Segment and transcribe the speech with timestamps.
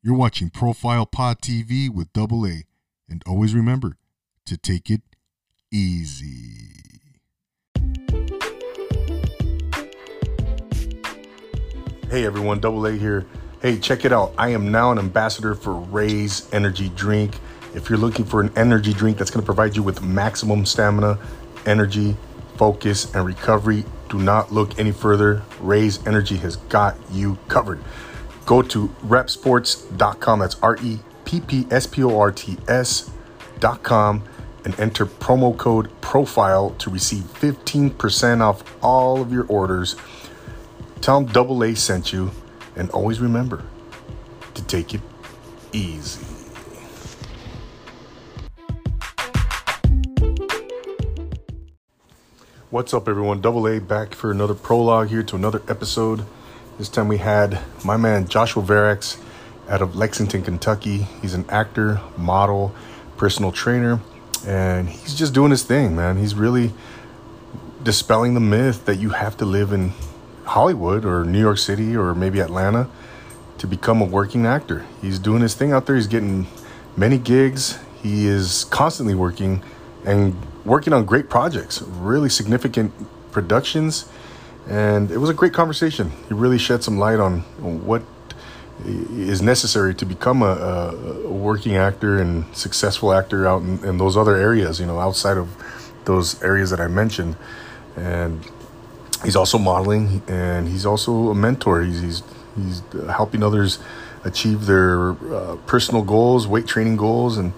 [0.00, 2.62] You're watching Profile Pod TV with Double A,
[3.08, 3.96] and always remember
[4.46, 5.00] to take it
[5.72, 7.10] easy.
[12.08, 13.26] Hey everyone, Double A here.
[13.60, 14.32] Hey, check it out.
[14.38, 17.36] I am now an ambassador for Raze Energy Drink.
[17.74, 21.18] If you're looking for an energy drink that's going to provide you with maximum stamina,
[21.66, 22.16] energy,
[22.56, 25.42] focus, and recovery, do not look any further.
[25.60, 27.82] Raze Energy has got you covered
[28.48, 30.38] go to repsports.com.
[30.40, 34.24] That's R E P P S P O R T S.com
[34.64, 39.96] and enter promo code profile to receive 15% off all of your orders.
[41.02, 42.30] Tell them Double A sent you,
[42.74, 43.62] and always remember
[44.54, 45.00] to take it
[45.72, 46.24] easy.
[52.70, 53.42] What's up, everyone?
[53.42, 56.24] Double A back for another prologue here to another episode
[56.78, 59.16] this time we had my man Joshua Varex
[59.68, 60.98] out of Lexington, Kentucky.
[61.20, 62.72] He's an actor, model,
[63.16, 63.98] personal trainer,
[64.46, 66.18] and he's just doing his thing, man.
[66.18, 66.72] He's really
[67.82, 69.92] dispelling the myth that you have to live in
[70.44, 72.88] Hollywood or New York City or maybe Atlanta
[73.58, 74.84] to become a working actor.
[75.02, 75.96] He's doing his thing out there.
[75.96, 76.46] He's getting
[76.96, 77.76] many gigs.
[78.04, 79.64] He is constantly working
[80.06, 82.92] and working on great projects, really significant
[83.32, 84.04] productions
[84.68, 86.12] and it was a great conversation.
[86.28, 87.40] He really shed some light on
[87.86, 88.02] what
[88.84, 90.92] is necessary to become a,
[91.26, 95.36] a working actor and successful actor out in, in those other areas, you know, outside
[95.38, 95.48] of
[96.04, 97.36] those areas that I mentioned.
[97.96, 98.44] And
[99.24, 101.82] he's also modeling and he's also a mentor.
[101.82, 102.22] He's, he's,
[102.54, 103.78] he's helping others
[104.24, 107.38] achieve their uh, personal goals, weight training goals.
[107.38, 107.54] And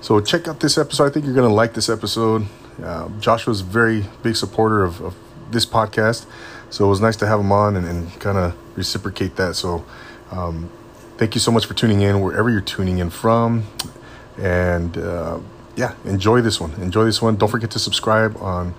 [0.00, 1.06] so check out this episode.
[1.06, 2.46] I think you're going to like this episode.
[2.80, 5.14] Uh, Joshua's very big supporter of, of
[5.52, 6.26] this podcast.
[6.70, 9.54] So it was nice to have him on and, and kind of reciprocate that.
[9.54, 9.84] So
[10.30, 10.70] um,
[11.18, 13.64] thank you so much for tuning in wherever you're tuning in from.
[14.38, 15.38] And uh,
[15.76, 16.72] yeah, enjoy this one.
[16.80, 17.36] Enjoy this one.
[17.36, 18.74] Don't forget to subscribe on,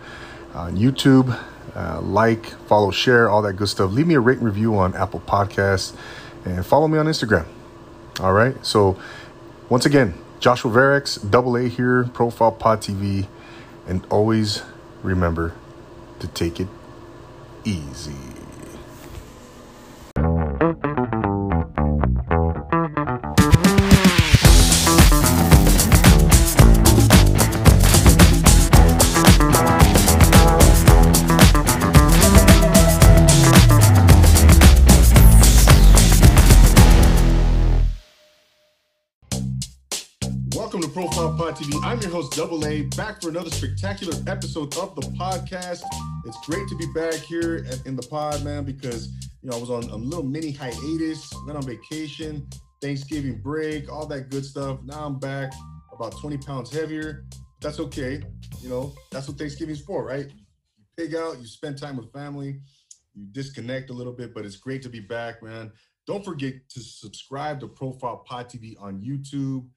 [0.56, 1.39] on YouTube,
[1.76, 3.92] uh, like, follow, share, all that good stuff.
[3.92, 5.95] Leave me a rate and review on Apple Podcasts
[6.45, 7.45] and follow me on Instagram.
[8.20, 8.64] All right.
[8.66, 9.00] So
[9.70, 13.28] once again, Joshua Varex, double A here, Profile Pod TV.
[13.88, 14.62] And always
[15.04, 15.54] remember
[16.23, 16.70] to take it
[17.66, 18.23] easy.
[42.36, 45.83] Double A, back for another spectacular episode of the podcast.
[46.26, 49.10] It's great to be back here at, in the pod, man, because
[49.44, 52.48] you know I was on a little mini hiatus, went on vacation,
[52.82, 54.80] Thanksgiving break, all that good stuff.
[54.83, 55.54] Now I'm back,
[55.92, 57.26] about 20 pounds heavier.
[57.61, 58.23] That's okay.
[58.64, 60.26] You know, that's what Thanksgiving's for, right?
[60.32, 62.61] You pig out, you spend time with family,
[63.14, 65.71] you disconnect a little bit, but it's great to be back, man.
[66.08, 69.67] Don't forget to subscribe to Profile Pod TV on YouTube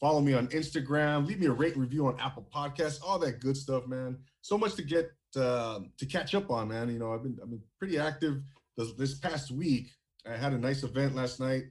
[0.00, 3.56] follow me on Instagram, leave me a rate review on Apple Podcasts, all that good
[3.56, 4.18] stuff, man.
[4.40, 6.90] So much to get uh, to catch up on, man.
[6.90, 8.42] You know, I've been I've been pretty active
[8.76, 9.88] this, this past week.
[10.28, 11.64] I had a nice event last night,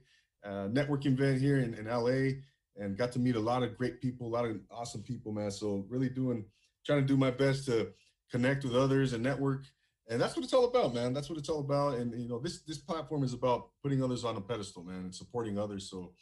[0.44, 2.40] uh, networking event here in, in LA,
[2.76, 5.50] and got to meet a lot of great people, a lot of awesome people, man.
[5.50, 6.44] So really doing,
[6.84, 7.88] trying to do my best to
[8.30, 9.64] connect with others and network,
[10.10, 11.14] and that's what it's all about, man.
[11.14, 11.94] That's what it's all about.
[11.96, 15.14] And you know, this this platform is about putting others on a pedestal, man, and
[15.14, 15.88] supporting others.
[15.90, 16.12] So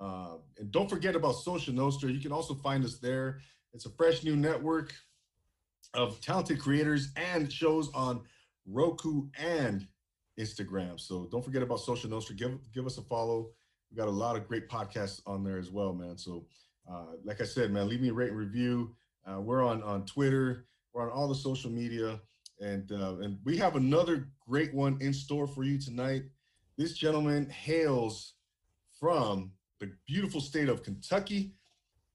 [0.00, 2.10] uh, and don't forget about Social Nostra.
[2.10, 3.40] You can also find us there.
[3.72, 4.94] It's a fresh new network
[5.94, 8.22] of talented creators and shows on
[8.66, 9.86] Roku and
[10.38, 11.00] Instagram.
[11.00, 12.36] So don't forget about Social Nostra.
[12.36, 13.50] Give give us a follow.
[13.90, 16.16] We got a lot of great podcasts on there as well, man.
[16.16, 16.46] So
[16.90, 18.94] uh, like I said, man, leave me a rate and review.
[19.26, 20.64] Uh, we're on on Twitter.
[20.92, 22.20] We're on all the social media,
[22.60, 26.22] and uh, and we have another great one in store for you tonight.
[26.76, 28.34] This gentleman hails
[29.00, 31.52] from the beautiful state of Kentucky.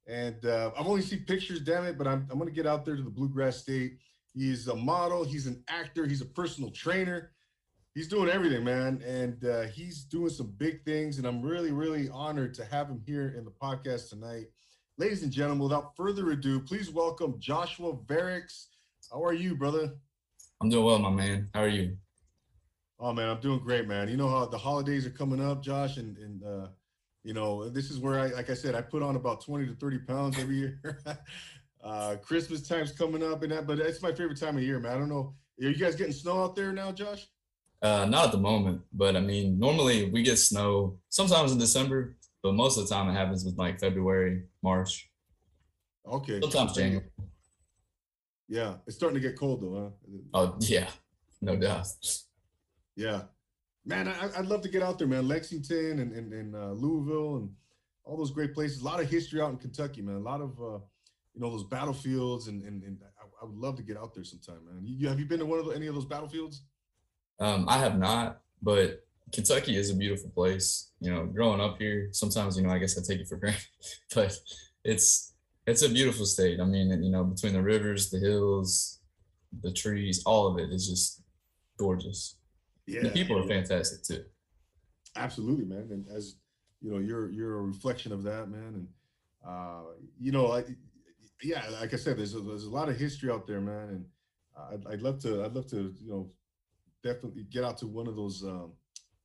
[0.08, 2.86] And uh, I've only seen pictures, damn it, but I'm, I'm going to get out
[2.86, 3.98] there to the Bluegrass State.
[4.34, 7.32] He's a model, he's an actor, he's a personal trainer.
[7.96, 9.02] He's doing everything, man.
[9.06, 11.20] And uh, he's doing some big things.
[11.20, 14.46] And I'm really, really honored to have him here in the podcast tonight.
[14.98, 18.66] Ladies and gentlemen, without further ado, please welcome Joshua Varix.
[19.12, 19.94] How are you, brother?
[20.60, 21.50] I'm doing well, my man.
[21.54, 21.98] How are you?
[23.00, 24.08] Oh man, I'm doing great, man.
[24.08, 26.68] You know how the holidays are coming up, Josh, and, and uh,
[27.24, 29.76] you know, this is where I, like I said, I put on about 20 to
[29.76, 31.02] 30 pounds every year.
[31.84, 34.92] uh, Christmas time's coming up and that, but it's my favorite time of year, man.
[34.94, 35.34] I don't know.
[35.62, 37.28] Are you guys getting snow out there now, Josh?
[37.82, 42.16] Uh, not at the moment, but I mean, normally we get snow sometimes in December,
[42.42, 45.10] but most of the time it happens with like February, March.
[46.06, 46.42] Okay.
[46.42, 47.06] Sometimes January.
[48.50, 50.20] Yeah, it's starting to get cold though, huh?
[50.34, 50.88] Oh yeah,
[51.42, 51.88] no doubt.
[52.96, 53.24] Yeah,
[53.86, 55.28] man, I, would love to get out there, man.
[55.28, 57.50] Lexington and and, and uh, Louisville and
[58.06, 58.82] all those great places.
[58.82, 60.16] A lot of history out in Kentucky, man.
[60.16, 60.78] A lot of uh,
[61.34, 64.24] you know those battlefields, and and, and I, I, would love to get out there
[64.24, 64.82] sometime, man.
[64.84, 66.62] You, have you been to one of the, any of those battlefields?
[67.40, 70.92] Um, I have not, but Kentucky is a beautiful place.
[71.00, 73.62] You know, growing up here, sometimes you know I guess I take it for granted,
[74.14, 74.38] but
[74.84, 75.34] it's
[75.66, 76.60] it's a beautiful state.
[76.60, 79.00] I mean, you know, between the rivers, the hills,
[79.62, 81.22] the trees, all of it is just
[81.78, 82.36] gorgeous.
[82.86, 84.26] Yeah, the people are fantastic too.
[85.16, 85.88] Absolutely, man.
[85.92, 86.36] And as
[86.82, 88.74] you know, you're you're a reflection of that, man.
[88.76, 88.88] And
[89.48, 89.82] uh,
[90.20, 90.64] you know, I,
[91.42, 93.90] yeah, like I said, there's a, there's a lot of history out there, man.
[93.90, 94.06] And
[94.58, 96.32] uh, I'd, I'd love to I'd love to you know
[97.04, 98.44] definitely get out to one of those.
[98.44, 98.74] Um,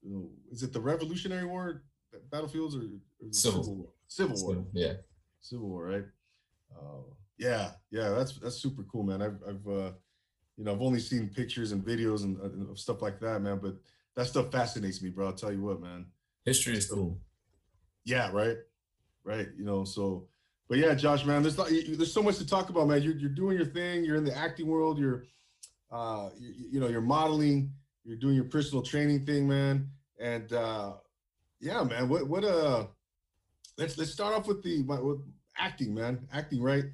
[0.03, 1.83] you know, is it the Revolutionary War
[2.31, 3.63] battlefields or, or Civil.
[3.65, 3.89] Civil War?
[4.07, 4.93] Civil War, yeah,
[5.41, 6.05] Civil War, right?
[6.79, 7.03] Uh,
[7.39, 9.21] yeah, yeah, that's that's super cool, man.
[9.21, 9.91] I've I've uh,
[10.59, 13.61] you know, I've only seen pictures and videos and, uh, stuff like that, man.
[13.63, 13.77] But
[14.17, 15.27] that stuff fascinates me, bro.
[15.29, 16.07] I'll tell you what, man.
[16.45, 17.19] History is cool.
[18.05, 18.57] Yeah, right,
[19.23, 19.47] right.
[19.57, 20.27] You know, so,
[20.69, 23.03] but yeah, Josh, man, there's not, there's so much to talk about, man.
[23.03, 24.05] You're you're doing your thing.
[24.05, 24.99] You're in the acting world.
[24.99, 25.25] You're,
[25.93, 27.73] uh, you, you know, you're modeling.
[28.05, 29.91] You're doing your personal training thing, man.
[30.21, 30.95] And uh,
[31.61, 32.87] yeah, man, what what uh,
[33.77, 35.21] let's let's start off with the with
[35.57, 36.27] acting, man.
[36.33, 36.85] Acting, right?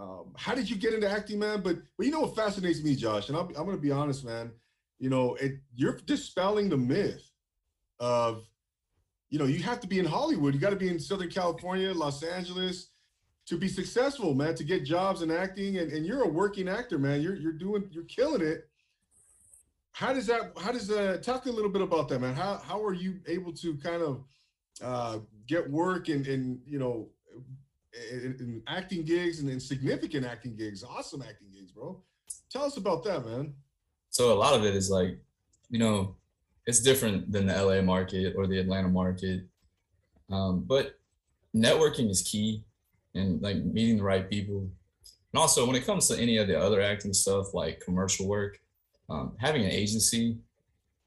[0.00, 1.60] Um, how did you get into acting, man?
[1.60, 4.52] But but you know what fascinates me, Josh, and i am gonna be honest, man.
[4.98, 7.24] You know, it, you're dispelling the myth
[7.98, 8.46] of,
[9.30, 10.54] you know, you have to be in Hollywood.
[10.54, 12.88] You got to be in Southern California, Los Angeles,
[13.46, 14.54] to be successful, man.
[14.56, 17.20] To get jobs in acting, and, and you're a working actor, man.
[17.20, 18.68] You're you're doing you're killing it.
[19.92, 20.52] How does that?
[20.58, 21.10] How does that?
[21.10, 22.34] Uh, talk a little bit about that, man.
[22.34, 24.24] How how are you able to kind of
[24.82, 27.08] uh, get work and and you know
[27.92, 32.00] in acting gigs and, in significant acting gigs, awesome acting gigs, bro.
[32.48, 33.52] Tell us about that, man.
[34.10, 35.18] So a lot of it is like,
[35.70, 36.14] you know,
[36.66, 39.40] it's different than the LA market or the Atlanta market,
[40.30, 41.00] um, but
[41.56, 42.62] networking is key,
[43.16, 44.60] and like meeting the right people.
[45.32, 48.60] And also, when it comes to any of the other acting stuff, like commercial work,
[49.08, 50.38] um, having an agency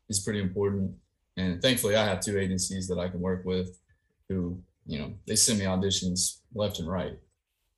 [0.09, 0.91] is pretty important.
[1.37, 3.77] And thankfully, I have two agencies that I can work with
[4.27, 7.17] who, you know, they send me auditions left and right.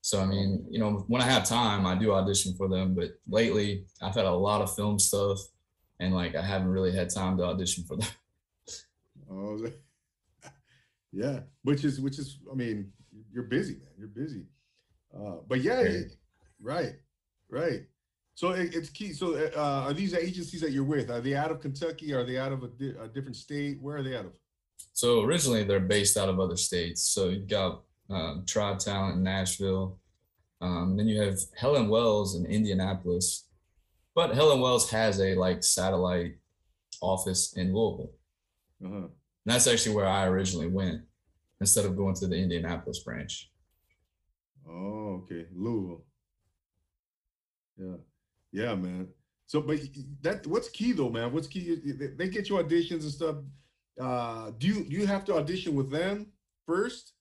[0.02, 2.94] So I mean, you know, when I have time, I do audition for them.
[2.94, 5.40] But lately, I've had a lot of film stuff,
[6.00, 8.10] and like I haven't really had time to audition for them.
[9.32, 9.60] Oh,
[11.12, 11.40] yeah.
[11.64, 12.92] Which is which is I mean,
[13.34, 13.94] you're busy, man.
[13.98, 14.44] You're busy.
[15.16, 16.04] Uh, but yeah, okay.
[16.62, 16.94] right,
[17.50, 17.84] right.
[18.36, 19.14] So it, it's key.
[19.14, 21.10] So uh, uh, are these agencies that you're with?
[21.10, 22.14] Are they out of Kentucky?
[22.14, 23.82] Are they out of a, di- a different state?
[23.82, 24.34] Where are they out of?
[24.94, 27.02] So originally they're based out of other states.
[27.02, 29.98] So you've got um, Tribe Talent in Nashville.
[30.62, 33.48] Um, then you have Helen Wells in Indianapolis,
[34.14, 36.36] but Helen Wells has a like satellite
[37.02, 38.12] office in Louisville.
[38.84, 38.96] Uh-huh.
[38.96, 39.10] And
[39.54, 41.02] that's actually where I originally went
[41.60, 43.52] instead of going to the Indianapolis branch.
[44.68, 45.46] Oh, okay.
[45.54, 46.04] Louisville.
[47.78, 47.94] Yeah.
[48.52, 49.10] Yeah, man.
[49.48, 49.78] So, but
[50.22, 51.32] that what's key though, man.
[51.32, 51.78] What's key?
[52.18, 53.36] They get you auditions and stuff.
[54.00, 56.28] Uh, do you do you have to audition with them
[56.66, 57.15] first,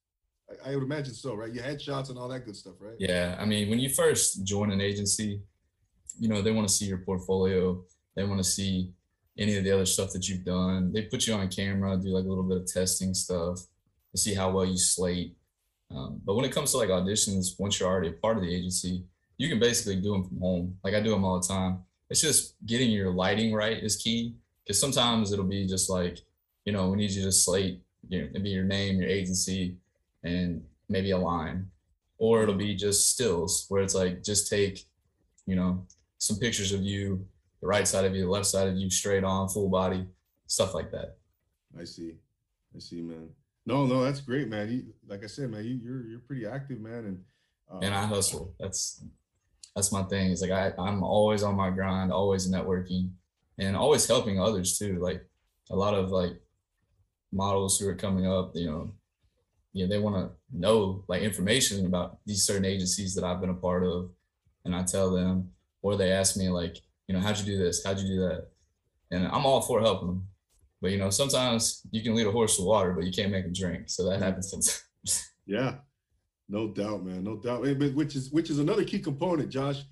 [0.66, 1.52] I, would imagine so, right?
[1.52, 2.96] You had shots and all that good stuff, right?
[2.98, 5.40] Yeah, I mean, when you first join an agency,
[6.18, 7.82] you know they want to see your portfolio,
[8.14, 8.90] they want to see
[9.36, 10.92] any of the other stuff that you've done.
[10.92, 13.58] They put you on camera, do like a little bit of testing stuff
[14.12, 15.34] to see how well you slate.
[15.90, 18.54] Um, but when it comes to like auditions, once you're already a part of the
[18.54, 19.04] agency,
[19.38, 20.78] you can basically do them from home.
[20.84, 21.80] Like I do them all the time.
[22.10, 24.34] It's just getting your lighting right is key
[24.64, 26.18] because sometimes it'll be just like,
[26.64, 29.76] you know, we need you to slate, you know, it'd be your name, your agency,
[30.24, 31.70] and maybe a line,
[32.18, 34.84] or it'll be just stills where it's like just take,
[35.46, 35.86] you know,
[36.18, 37.24] some pictures of you,
[37.60, 40.06] the right side of you, the left side of you, straight on, full body,
[40.46, 41.18] stuff like that.
[41.78, 42.14] I see,
[42.74, 43.28] I see, man.
[43.66, 44.70] No, no, that's great, man.
[44.70, 47.20] You, like I said, man, you, are you're, you're pretty active, man, and
[47.72, 48.54] uh, and I hustle.
[48.58, 49.04] That's
[49.74, 50.30] that's my thing.
[50.30, 53.10] It's like I I'm always on my grind, always networking,
[53.58, 54.98] and always helping others too.
[55.00, 55.24] Like
[55.70, 56.40] a lot of like
[57.32, 58.92] models who are coming up, you know,
[59.74, 63.50] you know they want to know like information about these certain agencies that I've been
[63.50, 64.08] a part of,
[64.64, 65.50] and I tell them,
[65.82, 66.76] or they ask me like,
[67.08, 67.84] you know, how'd you do this?
[67.84, 68.46] How'd you do that?
[69.10, 70.28] And I'm all for helping them,
[70.80, 73.44] but you know, sometimes you can lead a horse to water, but you can't make
[73.44, 73.90] him drink.
[73.90, 74.84] So that happens sometimes.
[75.46, 75.74] yeah,
[76.48, 77.62] no doubt, man, no doubt.
[77.94, 79.82] Which is which is another key component, Josh.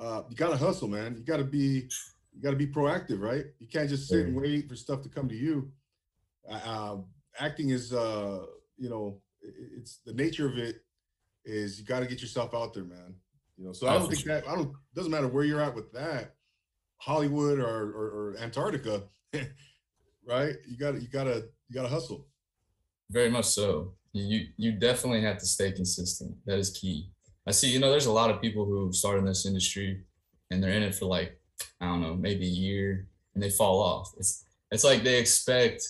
[0.00, 1.14] Uh, you gotta hustle, man.
[1.14, 1.90] You gotta be
[2.32, 3.44] you gotta be proactive, right?
[3.58, 5.70] You can't just sit and wait for stuff to come to you.
[6.50, 6.96] Uh, uh
[7.38, 8.40] acting is uh,
[8.78, 9.20] you know
[9.78, 10.82] it's the nature of it
[11.44, 13.14] is you got to get yourself out there, man.
[13.56, 14.34] You know, so I don't think sure.
[14.34, 16.34] that I don't doesn't matter where you're at with that,
[16.98, 19.04] Hollywood or or, or Antarctica,
[20.28, 20.54] right?
[20.68, 22.26] You got to you got to you got to hustle.
[23.10, 23.94] Very much so.
[24.12, 26.34] You you definitely have to stay consistent.
[26.46, 27.10] That is key.
[27.46, 27.68] I see.
[27.70, 30.02] You know, there's a lot of people who start in this industry,
[30.50, 31.38] and they're in it for like
[31.80, 34.12] I don't know, maybe a year, and they fall off.
[34.18, 35.82] It's it's like they expect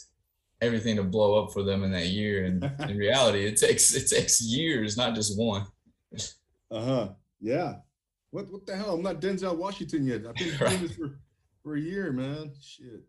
[0.60, 2.44] everything to blow up for them in that year.
[2.44, 5.66] And in reality, it takes it takes years, not just one.
[6.70, 7.08] Uh huh.
[7.40, 7.76] Yeah.
[8.30, 8.94] What what the hell?
[8.94, 10.22] I'm not Denzel Washington yet.
[10.26, 11.18] I've been doing this for,
[11.62, 12.52] for a year, man.
[12.60, 13.04] Shit.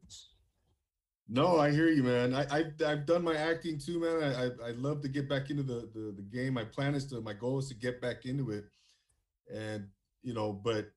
[1.29, 2.33] No, I hear you, man.
[2.33, 4.23] I, I have done my acting too, man.
[4.35, 6.53] I, I I love to get back into the, the the game.
[6.53, 8.65] My plan is to my goal is to get back into it,
[9.53, 9.87] and
[10.23, 10.89] you know, but,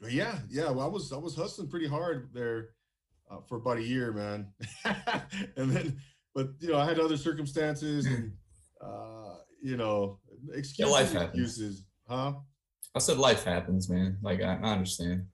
[0.00, 0.68] but yeah, yeah.
[0.70, 2.70] Well, I was I was hustling pretty hard there
[3.30, 4.48] uh, for about a year, man.
[5.56, 5.98] and then,
[6.34, 8.32] but you know, I had other circumstances and,
[8.84, 10.18] uh, you know,
[10.54, 12.34] excuses, yeah, life excuses, huh?
[12.94, 14.18] I said life happens, man.
[14.22, 15.26] Like I, I, understand.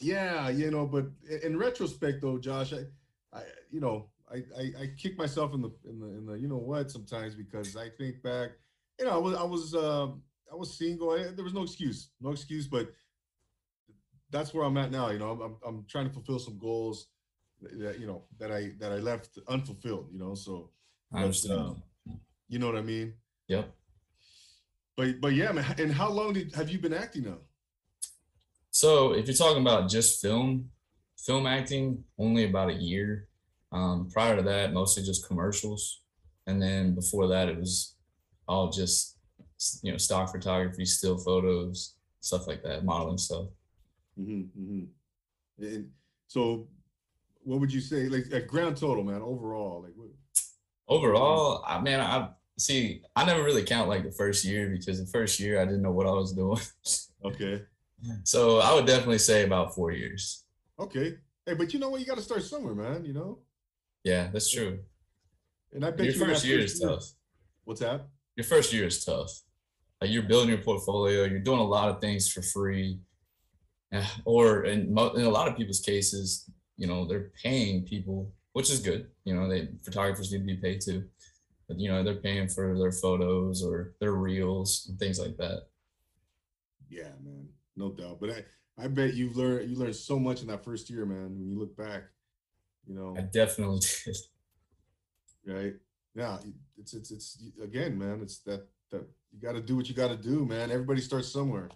[0.00, 1.06] Yeah, you know, but
[1.42, 2.82] in retrospect, though, Josh, I,
[3.36, 6.46] I you know, I, I, I kick myself in the in the in the you
[6.48, 8.50] know what sometimes because I think back,
[8.98, 10.08] you know, I was I was uh,
[10.52, 11.10] I was single.
[11.10, 12.90] I, there was no excuse, no excuse, but
[14.30, 15.10] that's where I'm at now.
[15.10, 17.08] You know, I'm I'm, I'm trying to fulfill some goals
[17.72, 20.08] that you know that I that I left unfulfilled.
[20.12, 20.70] You know, so
[21.12, 21.60] I understand.
[21.60, 21.82] Um,
[22.48, 23.14] you know what I mean?
[23.48, 23.70] Yep.
[24.96, 25.74] But but yeah, man.
[25.78, 27.38] And how long did have you been acting now?
[28.70, 30.70] So if you're talking about just film,
[31.18, 33.28] film acting, only about a year.
[33.72, 36.02] Um, prior to that, mostly just commercials,
[36.46, 37.96] and then before that, it was
[38.46, 39.18] all just
[39.82, 43.48] you know stock photography, still photos, stuff like that, modeling stuff.
[44.16, 45.64] Mm-hmm, mm-hmm.
[45.64, 45.90] And
[46.28, 46.68] so
[47.44, 50.08] what would you say, like at grand total, man, overall, like what?
[50.88, 53.02] Overall, I man, I see.
[53.14, 55.92] I never really count like the first year because the first year I didn't know
[55.92, 56.58] what I was doing.
[57.24, 57.62] okay.
[58.24, 60.44] So I would definitely say about four years.
[60.78, 61.16] Okay.
[61.46, 62.00] Hey, but you know what?
[62.00, 63.02] You got to start somewhere, man.
[63.02, 63.38] You know.
[64.02, 64.80] Yeah, that's true.
[65.72, 66.90] And I bet your you first year first is year.
[66.90, 67.04] tough.
[67.64, 68.04] What's that?
[68.36, 69.30] Your first year is tough.
[70.02, 71.24] Like you're building your portfolio.
[71.24, 72.98] You're doing a lot of things for free,
[74.26, 78.80] or in, in a lot of people's cases, you know they're paying people which is
[78.80, 81.04] good you know they photographers need to be paid too
[81.68, 85.64] but you know they're paying for their photos or their reels and things like that
[86.88, 88.44] yeah man no doubt but i
[88.84, 91.58] i bet you've learned you learned so much in that first year man when you
[91.58, 92.04] look back
[92.86, 94.16] you know i definitely did
[95.52, 95.74] right
[96.14, 96.38] yeah
[96.78, 99.02] it's it's it's again man it's that that
[99.32, 101.68] you got to do what you got to do man everybody starts somewhere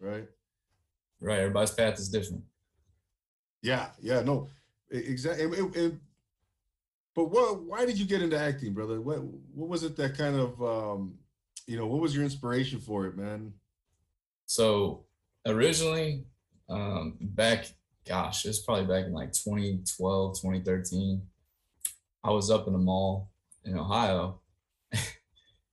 [0.00, 0.26] right
[1.20, 2.42] right everybody's path is different
[3.64, 4.48] yeah, yeah, no,
[4.90, 5.46] exactly.
[7.16, 7.62] But what?
[7.62, 9.00] Why did you get into acting, brother?
[9.00, 11.14] What What was it that kind of, um,
[11.66, 13.54] you know, what was your inspiration for it, man?
[14.44, 15.06] So
[15.46, 16.26] originally,
[16.68, 17.72] um, back,
[18.06, 21.22] gosh, it's probably back in like 2012, 2013.
[22.22, 23.30] I was up in a mall
[23.64, 24.40] in Ohio.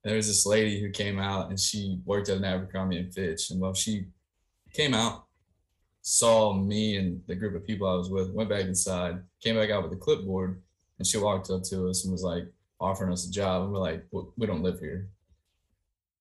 [0.02, 3.50] there was this lady who came out and she worked at an Abercrombie and Fitch,
[3.50, 4.06] and well, she
[4.72, 5.26] came out
[6.02, 9.70] saw me and the group of people I was with, went back inside, came back
[9.70, 10.60] out with a clipboard,
[10.98, 12.44] and she walked up to us and was like
[12.80, 13.62] offering us a job.
[13.62, 14.04] And we're like,
[14.36, 15.08] we don't live here.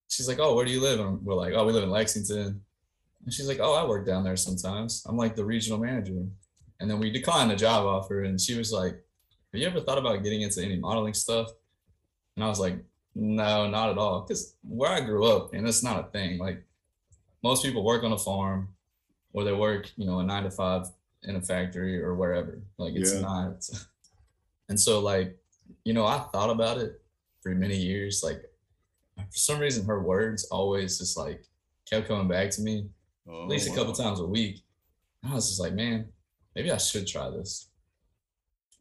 [0.07, 0.99] She's like, oh, where do you live?
[0.99, 2.61] And we're like, oh, we live in Lexington.
[3.23, 5.03] And she's like, oh, I work down there sometimes.
[5.07, 6.23] I'm like the regional manager.
[6.79, 8.23] And then we declined the job offer.
[8.23, 11.49] And she was like, have you ever thought about getting into any modeling stuff?
[12.35, 12.75] And I was like,
[13.15, 14.21] no, not at all.
[14.21, 16.37] Because where I grew up, and it's not a thing.
[16.37, 16.63] Like
[17.43, 18.69] most people work on a farm,
[19.33, 20.83] or they work, you know, a nine to five
[21.23, 22.61] in a factory or wherever.
[22.77, 23.21] Like it's yeah.
[23.21, 23.51] not.
[23.51, 23.87] It's,
[24.69, 25.37] and so like,
[25.83, 27.01] you know, I thought about it
[27.41, 28.21] for many years.
[28.23, 28.41] Like
[29.17, 31.43] for some reason, her words always just like
[31.89, 32.87] kept coming back to me,
[33.27, 33.75] oh, at least oh, wow.
[33.75, 34.59] a couple times a week.
[35.23, 36.09] And I was just like, man,
[36.55, 37.67] maybe I should try this.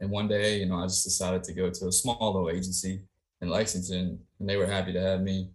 [0.01, 3.03] And one day, you know, I just decided to go to a small little agency
[3.43, 5.51] in Lexington, and they were happy to have me.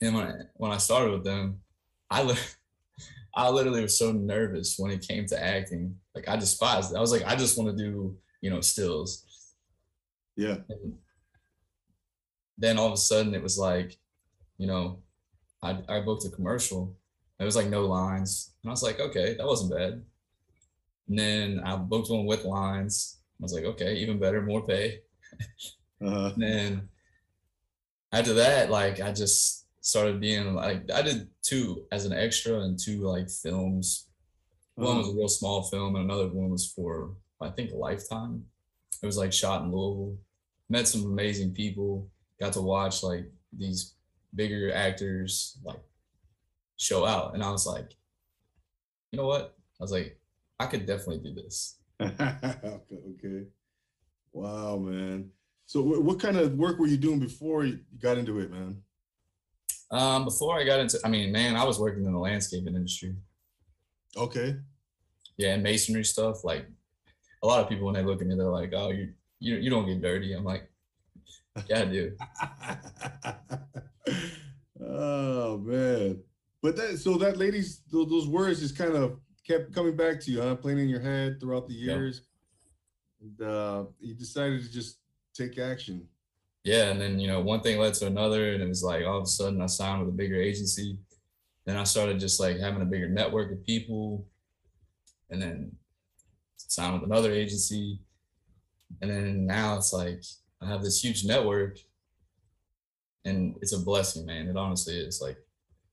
[0.00, 1.60] And when I, when I started with them,
[2.10, 2.58] I looked
[3.34, 5.96] I literally was so nervous when it came to acting.
[6.14, 6.96] Like I despised it.
[6.96, 9.24] I was like, I just want to do, you know, stills.
[10.36, 10.56] Yeah.
[10.68, 10.94] And
[12.58, 13.96] then all of a sudden it was like,
[14.58, 14.98] you know,
[15.62, 16.94] I, I booked a commercial.
[17.40, 18.52] It was like no lines.
[18.62, 20.02] And I was like, okay, that wasn't bad.
[21.08, 23.18] And then I booked one with lines.
[23.40, 25.00] I was like, okay, even better, more pay.
[26.04, 26.32] Uh-huh.
[26.34, 26.88] and then
[28.12, 32.78] after that, like I just started being like I did two as an extra and
[32.78, 34.08] two like films.
[34.76, 35.14] One was a oh.
[35.14, 38.44] real small film and another one was for I think Lifetime.
[39.02, 40.16] It was like shot in Louisville.
[40.70, 42.08] Met some amazing people.
[42.40, 43.94] Got to watch like these
[44.34, 45.82] bigger actors like
[46.76, 47.90] show out, and I was like,
[49.10, 49.54] you know what?
[49.80, 50.18] I was like,
[50.58, 51.76] I could definitely do this.
[52.00, 53.44] okay.
[54.32, 55.28] Wow, man.
[55.66, 58.82] So, what kind of work were you doing before you got into it, man?
[59.92, 63.14] Um, before I got into, I mean, man, I was working in the landscaping industry.
[64.16, 64.56] Okay.
[65.36, 66.44] Yeah, and masonry stuff.
[66.44, 66.64] Like
[67.42, 69.70] a lot of people when they look at me, they're like, "Oh, you you you
[69.70, 70.64] don't get dirty." I'm like,
[71.68, 72.16] "Yeah, I do."
[74.82, 76.22] oh man,
[76.62, 80.40] but that so that lady's those words just kind of kept coming back to you,
[80.42, 80.54] huh?
[80.56, 82.22] Playing in your head throughout the years.
[82.22, 82.28] Yep.
[83.40, 84.96] And, uh, you decided to just
[85.34, 86.08] take action
[86.64, 89.16] yeah, and then you know one thing led to another, and it was like all
[89.18, 90.96] of a sudden I signed with a bigger agency.
[91.66, 94.26] Then I started just like having a bigger network of people,
[95.30, 95.72] and then
[96.56, 98.00] signed with another agency,
[99.00, 100.22] and then now it's like
[100.60, 101.78] I have this huge network,
[103.24, 104.46] and it's a blessing, man.
[104.46, 105.38] It honestly is like,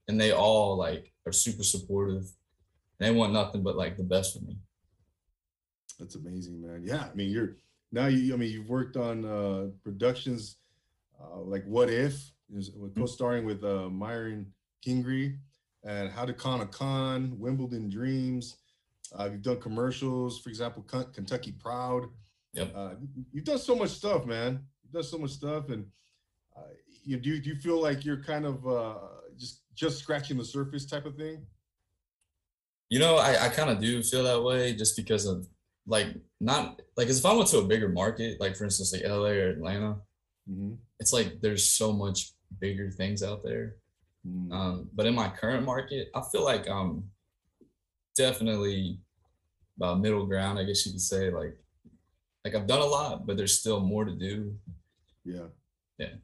[0.07, 2.27] and they all like are super supportive.
[2.99, 4.57] They want nothing but like the best for me.
[5.97, 6.81] That's amazing, man.
[6.85, 7.55] Yeah, I mean you're
[7.91, 10.57] now you, I mean, you've worked on uh, productions
[11.21, 12.13] uh, like What If,
[12.53, 12.99] mm-hmm.
[12.99, 14.45] co-starring with uh, Myron
[14.85, 15.37] Kingree,
[15.83, 18.57] and How to Con a Con, Wimbledon Dreams.
[19.17, 22.05] Uh, you've done commercials, for example, Kentucky Proud.
[22.53, 22.71] Yep.
[22.75, 22.89] Uh,
[23.31, 24.61] you've done so much stuff, man.
[24.83, 25.85] You've done so much stuff, and
[26.55, 26.61] uh,
[27.05, 27.39] you do.
[27.39, 28.99] do you feel like you're kind of
[29.37, 31.45] just just scratching the surface type of thing?
[32.89, 35.47] You know, I, I kind of do feel that way just because of
[35.89, 36.07] like
[36.39, 39.49] not like if I went to a bigger market, like for instance, like LA or
[39.49, 39.97] Atlanta,
[40.49, 40.73] mm-hmm.
[40.99, 42.31] it's like there's so much
[42.61, 43.75] bigger things out there.
[44.25, 44.51] Mm-hmm.
[44.53, 47.03] Um, but in my current market, I feel like I'm um,
[48.15, 48.99] definitely
[49.77, 51.31] about middle ground, I guess you could say.
[51.31, 51.57] Like,
[52.45, 54.55] like I've done a lot, but there's still more to do.
[55.25, 55.47] Yeah.
[55.97, 56.15] Yeah.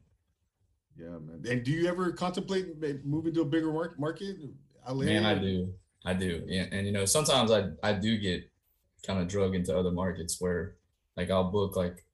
[0.96, 1.42] Yeah, man.
[1.50, 2.68] And do you ever contemplate
[3.04, 4.36] moving to a bigger market?
[4.88, 5.12] Atlanta?
[5.12, 5.74] Man, I do.
[6.04, 6.42] I do.
[6.46, 6.66] Yeah.
[6.70, 8.48] And you know, sometimes I I do get
[9.04, 10.76] kind of drug into other markets where
[11.16, 12.04] like I'll book like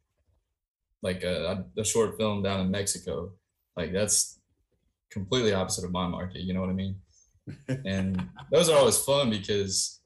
[1.03, 3.33] like uh, a, a short film down in Mexico.
[3.77, 4.39] Like that's
[5.11, 6.43] completely opposite of my market.
[6.43, 6.97] You know what I mean?
[7.85, 10.01] and those are always fun because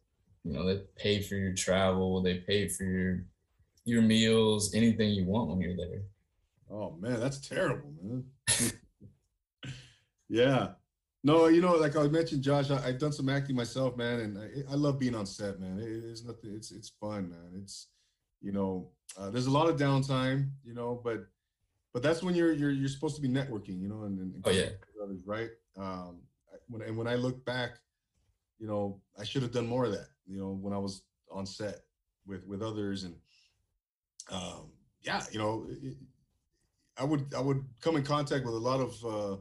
[0.44, 3.24] you know they pay for your travel, they pay for your
[3.84, 6.02] your meals, anything you want when you're there.
[6.70, 8.24] Oh man, that's terrible, man.
[10.28, 10.68] yeah,
[11.26, 14.38] no, you know, like I mentioned, Josh, I, have done some acting myself, man, and
[14.38, 15.76] I, I love being on set, man.
[15.76, 16.52] It is nothing.
[16.54, 17.58] It's it's fun, man.
[17.60, 17.88] It's
[18.40, 21.26] you know, uh, there's a lot of downtime, you know, but
[21.92, 24.44] but that's when you're you're you're supposed to be networking, you know, and, and, and
[24.46, 24.68] oh yeah,
[25.02, 25.48] others, right.
[25.76, 26.20] Um,
[26.68, 27.70] when and when I look back,
[28.60, 31.44] you know, I should have done more of that, you know, when I was on
[31.44, 31.80] set
[32.24, 33.16] with with others, and
[34.30, 34.70] um,
[35.02, 35.96] yeah, you know, it,
[36.96, 39.36] I would I would come in contact with a lot of uh,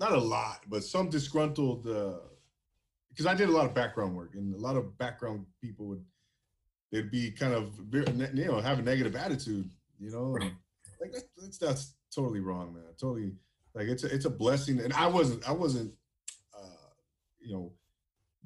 [0.00, 4.30] not a lot, but some disgruntled because uh, I did a lot of background work
[4.34, 6.04] and a lot of background people would
[6.90, 10.36] they'd be kind of you know have a negative attitude, you know,
[11.00, 12.84] like that's that's totally wrong, man.
[13.00, 13.32] Totally
[13.74, 15.92] like it's a, it's a blessing, and I wasn't I wasn't
[16.58, 16.66] uh,
[17.40, 17.72] you know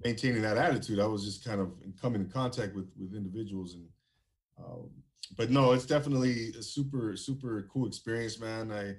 [0.05, 1.01] maintaining that attitude.
[1.01, 3.87] I was just kind of coming in contact with with individuals and.
[4.59, 4.91] Um,
[5.37, 8.73] but no, it's definitely a super super cool experience, man.
[8.73, 8.97] I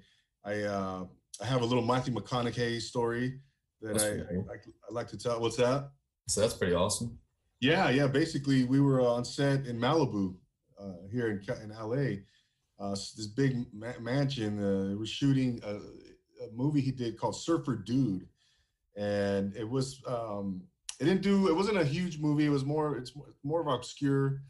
[0.47, 1.05] I uh,
[1.41, 3.39] I have a little Matthew McConaughey story
[3.81, 4.45] that I, cool.
[4.49, 5.39] I, I, like to tell.
[5.39, 5.89] What's that?
[6.27, 7.17] So that's pretty awesome.
[7.61, 8.07] Yeah, yeah.
[8.07, 10.35] Basically, we were on set in Malibu
[10.81, 12.19] uh, here in, in LA.
[12.83, 14.59] Uh, this big ma- mansion.
[14.59, 15.75] Uh, we're shooting a,
[16.45, 18.27] a, movie he did called Surfer Dude,
[18.97, 20.61] and it was um,
[20.99, 21.47] it didn't do.
[21.47, 22.45] It wasn't a huge movie.
[22.45, 22.97] It was more.
[22.97, 24.41] It's more of obscure.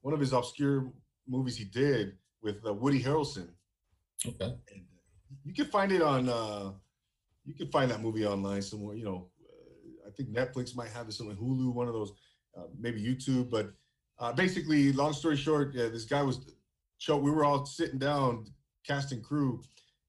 [0.00, 0.90] One of his obscure
[1.28, 3.48] movies he did with uh, Woody Harrelson.
[4.26, 4.52] Okay.
[4.74, 4.84] And
[5.48, 6.28] you can find it on.
[6.28, 6.72] Uh,
[7.46, 8.94] you can find that movie online somewhere.
[8.94, 11.36] You know, uh, I think Netflix might have it somewhere.
[11.36, 12.12] Hulu, one of those,
[12.54, 13.48] uh, maybe YouTube.
[13.48, 13.70] But
[14.18, 16.52] uh, basically, long story short, yeah uh, this guy was.
[17.08, 18.44] We were all sitting down,
[18.86, 19.62] cast and crew,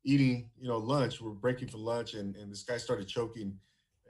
[0.03, 0.49] eating.
[0.59, 1.21] You know, lunch.
[1.21, 3.57] We're breaking for lunch, and and this guy started choking,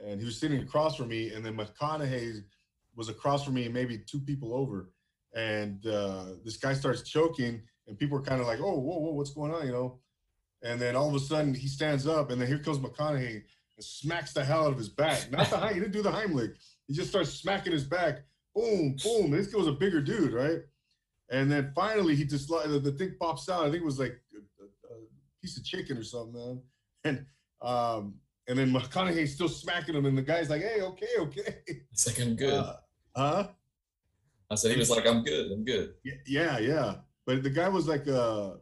[0.03, 2.39] and he was sitting across from me, and then McConaughey
[2.95, 4.89] was across from me, maybe two people over,
[5.35, 9.13] and uh, this guy starts choking, and people are kind of like, "Oh, whoa, whoa,
[9.13, 9.99] what's going on?" You know,
[10.63, 13.43] and then all of a sudden he stands up, and then here comes McConaughey and
[13.83, 15.31] smacks the hell out of his back.
[15.31, 16.55] Not the Heim, he didn't do the Heimlich.
[16.87, 18.23] He just starts smacking his back.
[18.55, 19.31] Boom, boom.
[19.31, 20.59] This guy was a bigger dude, right?
[21.31, 23.61] And then finally he just the, the thing pops out.
[23.65, 24.97] I think it was like a, a
[25.41, 26.61] piece of chicken or something, man.
[27.03, 27.25] And
[27.61, 28.15] um,
[28.47, 32.19] and then McConaughey's still smacking him, and the guy's like, "Hey, okay, okay." It's like
[32.25, 32.53] I'm good.
[32.53, 32.73] Uh,
[33.15, 33.47] huh?
[34.51, 36.95] I said he was like, "I'm good, I'm good." Yeah, yeah, yeah.
[37.25, 38.55] But the guy was like, uh,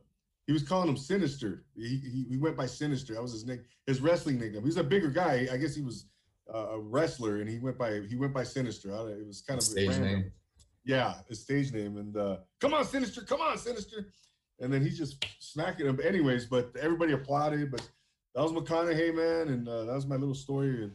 [0.47, 1.65] he was calling him Sinister.
[1.75, 3.13] He, he, he went by Sinister.
[3.13, 4.61] That was his nick, his wrestling nickname.
[4.61, 5.45] He was a bigger guy.
[5.51, 6.05] I guess he was
[6.53, 8.95] uh, a wrestler, and he went by he went by Sinister.
[8.95, 10.07] I, it was kind of stage random.
[10.07, 10.31] name.
[10.85, 11.97] Yeah, his stage name.
[11.97, 13.21] And uh, come on, Sinister.
[13.23, 14.07] Come on, Sinister.
[14.61, 15.99] And then he's just smacking him.
[16.01, 17.69] Anyways, but everybody applauded.
[17.69, 17.81] But
[18.33, 20.89] that was McConaughey, man, and uh, that was my little story.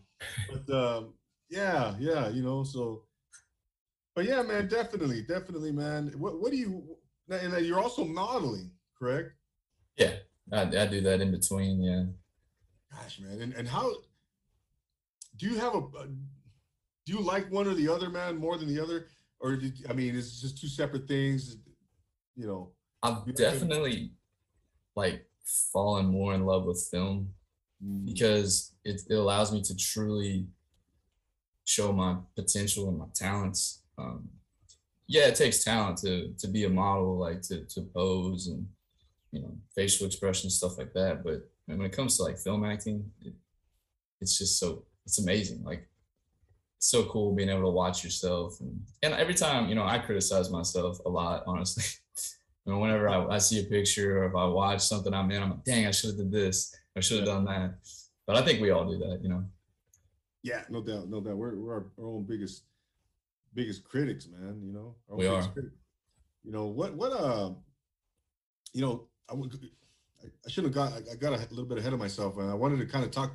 [0.51, 1.13] But um,
[1.51, 2.65] yeah, yeah, you know.
[2.65, 3.03] So,
[4.17, 6.11] but yeah, man, definitely, definitely, man.
[6.17, 6.85] What what do you?
[7.31, 9.33] And uh, you're also modeling, correct?
[9.97, 10.13] Yeah,
[10.53, 11.83] I, I do that in between.
[11.83, 12.05] Yeah.
[12.93, 13.91] Gosh, man, and and how
[15.39, 16.07] do you have a, a
[17.07, 19.07] do you like one or the other, man, more than the other,
[19.41, 21.57] or did, I mean, it's just two separate things,
[22.37, 22.71] you know?
[23.03, 24.13] I've definitely
[24.95, 25.27] like
[25.73, 27.31] fallen more in love with film
[27.85, 28.07] mm.
[28.07, 30.47] because it, it allows me to truly
[31.65, 33.81] show my potential and my talents.
[33.99, 34.29] Um,
[35.09, 38.69] yeah, it takes talent to to be a model, like to to pose and
[39.33, 43.11] you know facial expression stuff like that but when it comes to like film acting
[43.23, 43.33] it,
[44.21, 45.89] it's just so it's amazing like
[46.79, 50.51] so cool being able to watch yourself and, and every time you know i criticize
[50.51, 51.83] myself a lot honestly
[52.65, 55.43] you know, whenever I, I, see a picture or if i watch something i'm in
[55.43, 57.75] i'm like dang i should have did this i should have done that
[58.27, 59.45] but i think we all do that you know
[60.45, 62.65] yeah no doubt no doubt we're, we're our, our own biggest
[63.55, 65.75] biggest critics man you know our we are critics.
[66.45, 67.51] you know what what uh
[68.73, 69.55] you know I would,
[70.23, 72.55] I, I should have got, I got a little bit ahead of myself, and I
[72.55, 73.33] wanted to kind of talk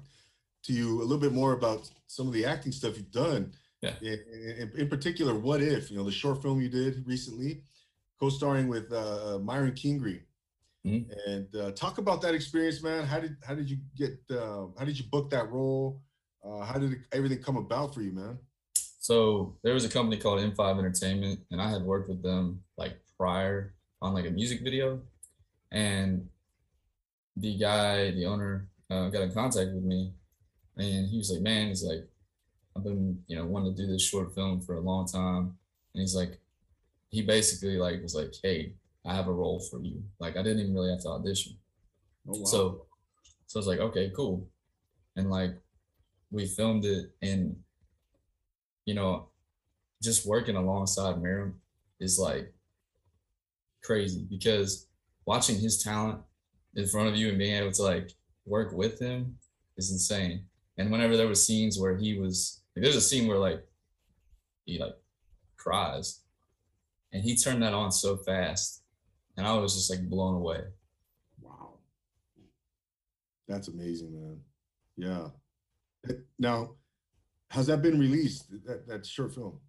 [0.63, 3.53] to you a little bit more about some of the acting stuff you've done.
[3.81, 3.93] Yeah.
[4.01, 7.61] In, in particular, what if you know the short film you did recently,
[8.19, 10.21] co-starring with uh, uh Myron Kingry,
[10.85, 11.11] mm-hmm.
[11.31, 13.05] and uh, talk about that experience, man.
[13.05, 16.01] How did how did you get uh, how did you book that role?
[16.43, 18.39] Uh, how did everything come about for you, man?
[18.99, 22.97] So there was a company called M5 Entertainment, and I had worked with them like
[23.15, 25.01] prior on like a music video
[25.71, 26.27] and
[27.35, 30.13] the guy, the owner, uh, got in contact with me,
[30.77, 32.07] and he was like, "Man, he's like,
[32.75, 35.57] I've been you know wanting to do this short film for a long time,"
[35.93, 36.39] and he's like,
[37.09, 38.73] he basically like was like, "Hey,
[39.05, 41.57] I have a role for you." Like I didn't even really have to audition.
[42.27, 42.45] Oh, wow.
[42.45, 42.85] So,
[43.47, 44.47] so I was like, "Okay, cool,"
[45.15, 45.51] and like
[46.31, 47.57] we filmed it, and
[48.85, 49.27] you know,
[50.01, 51.55] just working alongside Myron
[51.99, 52.53] is like
[53.83, 54.86] crazy because
[55.27, 56.19] watching his talent
[56.75, 58.09] in front of you and being able to like
[58.47, 59.35] work with him
[59.75, 60.45] is insane.
[60.77, 63.63] And whenever there was scenes where he was, like, there's a scene where like
[64.65, 64.95] he like
[65.57, 66.21] cries,
[67.11, 68.83] and he turned that on so fast,
[69.37, 70.61] and I was just like blown away.
[71.41, 71.79] Wow,
[73.47, 74.37] that's amazing, man.
[74.97, 75.27] Yeah.
[76.39, 76.75] Now,
[77.49, 78.45] has that been released?
[78.65, 79.59] That that short film.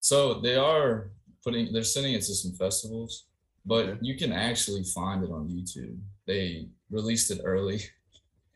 [0.00, 1.10] So they are
[1.44, 3.26] putting, they're sending it to some festivals
[3.64, 3.98] but okay.
[4.00, 5.96] you can actually find it on YouTube.
[6.26, 7.80] They released it early.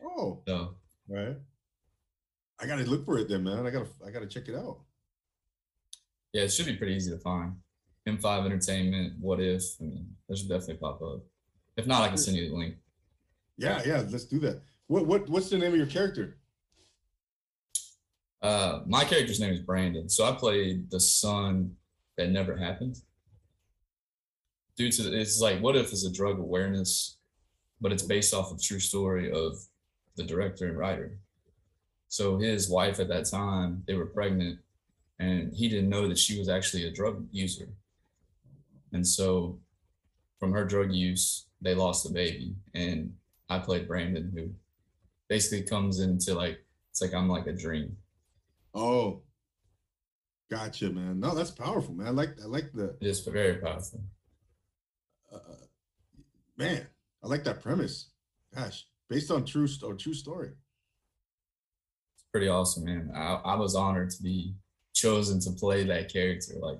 [0.03, 0.75] Oh, so.
[1.09, 1.37] right.
[2.61, 3.67] I gotta look for it then, man.
[3.67, 4.79] I gotta I gotta check it out.
[6.33, 7.55] Yeah, it should be pretty easy to find.
[8.09, 9.63] M5 Entertainment, What If?
[9.81, 11.21] I mean, that should definitely pop up.
[11.77, 12.77] If not, I can send you the link.
[13.59, 14.63] Yeah, yeah, let's do that.
[14.87, 16.39] What what what's the name of your character?
[18.41, 20.09] Uh, my character's name is Brandon.
[20.09, 21.75] So I played the son
[22.17, 22.97] that never happened
[24.77, 27.19] due to it's like what if it's a drug awareness,
[27.81, 29.57] but it's based off of true story of
[30.17, 31.19] the director and writer.
[32.09, 34.59] So his wife at that time, they were pregnant,
[35.19, 37.69] and he didn't know that she was actually a drug user.
[38.93, 39.59] And so
[40.39, 42.55] from her drug use, they lost the baby.
[42.75, 43.15] And
[43.51, 44.51] I played Brandon, who
[45.29, 46.59] basically comes into like
[46.91, 47.97] it's like I'm like a dream.
[48.75, 49.23] Oh,
[50.51, 51.19] gotcha, man.
[51.19, 52.09] No, that's powerful, man.
[52.09, 52.95] I like I like the.
[53.01, 54.01] It's very powerful
[56.57, 56.87] man,
[57.23, 58.11] I like that premise.
[58.55, 60.51] Gosh, based on true or true story.
[62.15, 63.11] It's pretty awesome, man.
[63.15, 64.55] I, I was honored to be
[64.95, 66.55] chosen to play that character.
[66.61, 66.79] Like,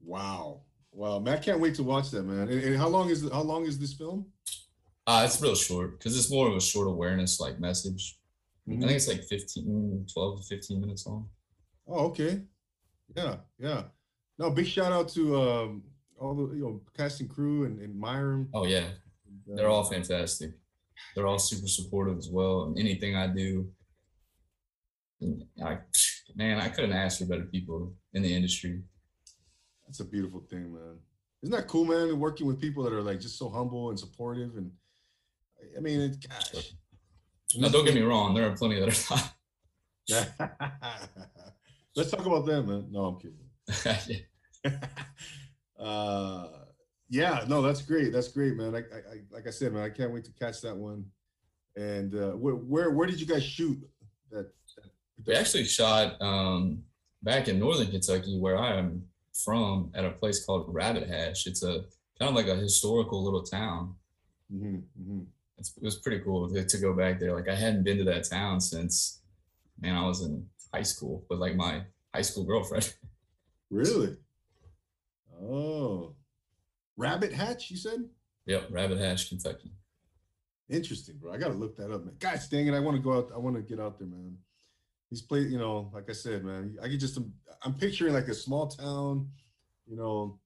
[0.00, 0.60] wow,
[0.92, 2.48] wow, man, can't wait to watch that, man.
[2.48, 4.26] And, and how long is how long is this film?
[5.06, 8.18] Uh, it's real short because it's more of a short awareness like message.
[8.68, 8.84] Mm-hmm.
[8.84, 11.28] I think it's like 15, 12 to 15 minutes long.
[11.88, 12.42] Oh, okay.
[13.16, 13.82] Yeah, yeah.
[14.38, 15.82] No, big shout out to um,
[16.22, 18.48] all the you know cast and crew and, and Myron.
[18.54, 18.84] Oh yeah,
[19.46, 20.52] they're all uh, fantastic.
[21.14, 22.64] They're all super supportive as well.
[22.64, 23.68] And anything I do,
[25.60, 25.78] I
[26.36, 28.80] man, I couldn't ask for better people in the industry.
[29.86, 30.98] That's a beautiful thing, man.
[31.42, 32.18] Isn't that cool, man?
[32.20, 34.70] Working with people that are like just so humble and supportive, and
[35.76, 36.72] I mean, it, gosh.
[37.56, 38.34] No, don't get me wrong.
[38.34, 40.60] There are plenty that are not.
[41.94, 42.86] Let's talk about them, man.
[42.90, 44.22] No, I'm kidding.
[45.82, 46.46] uh,
[47.10, 48.12] yeah, no, that's great.
[48.12, 48.74] That's great, man.
[48.74, 51.04] I, I, like I said, man, I can't wait to catch that one.
[51.76, 53.78] And uh, where, where, where did you guys shoot?
[54.30, 54.84] That, that
[55.26, 56.82] we actually shot um,
[57.22, 59.02] back in northern Kentucky, where I am
[59.44, 61.46] from, at a place called Rabbit Hash.
[61.46, 61.84] It's a
[62.18, 63.94] kind of like a historical little town.
[64.54, 65.20] Mm-hmm, mm-hmm.
[65.58, 67.34] It's, it was pretty cool to, to go back there.
[67.34, 69.20] Like I hadn't been to that town since,
[69.80, 71.82] man, I was in high school with like my
[72.14, 72.94] high school girlfriend.
[73.70, 74.16] Really?
[75.42, 76.14] Oh,
[76.96, 78.00] Rabbit Hash, you said?
[78.46, 79.72] Yep, Rabbit Hash, confection.
[80.68, 81.32] Interesting, bro.
[81.32, 82.14] I gotta look that up, man.
[82.18, 83.30] Guys, dang it, I want to go out.
[83.34, 84.36] I want to get out there, man.
[85.10, 86.76] These play, you know, like I said, man.
[86.82, 87.18] I could just,
[87.62, 89.28] I'm picturing like a small town,
[89.86, 90.38] you know,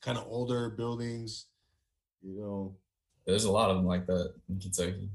[0.00, 1.46] kind of older buildings,
[2.22, 2.76] you know.
[3.26, 5.10] There's a lot of them like that in Kentucky.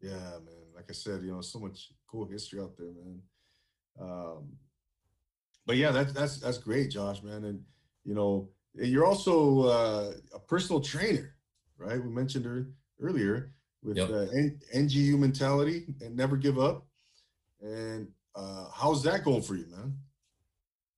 [0.00, 0.62] Yeah, man.
[0.74, 3.20] Like I said, you know, so much cool history out there, man.
[4.00, 4.48] Um,
[5.66, 7.44] but yeah, that's that's that's great, Josh, man.
[7.44, 7.60] And
[8.04, 11.34] you know, you're also uh, a personal trainer,
[11.78, 12.02] right?
[12.02, 12.68] We mentioned her
[13.00, 14.10] earlier with yep.
[14.10, 16.86] uh, N- NGU mentality and never give up.
[17.60, 19.96] And uh, how's that going for you, man?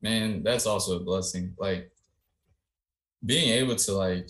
[0.01, 1.55] Man, that's also a blessing.
[1.59, 1.91] Like
[3.25, 4.29] being able to like,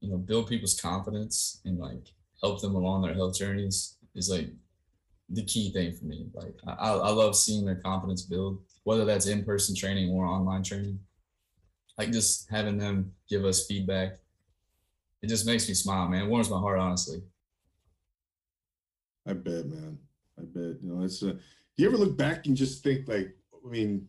[0.00, 2.08] you know, build people's confidence and like
[2.40, 4.50] help them along their health journeys is like
[5.30, 6.28] the key thing for me.
[6.34, 10.62] Like I, I love seeing their confidence build, whether that's in person training or online
[10.62, 10.98] training.
[11.98, 14.18] Like just having them give us feedback,
[15.22, 16.24] it just makes me smile, man.
[16.24, 17.22] It warms my heart, honestly.
[19.26, 19.98] I bet, man.
[20.38, 20.76] I bet.
[20.80, 21.32] You know, it's a.
[21.32, 21.40] Do
[21.82, 23.34] you ever look back and just think like,
[23.64, 24.06] I mean,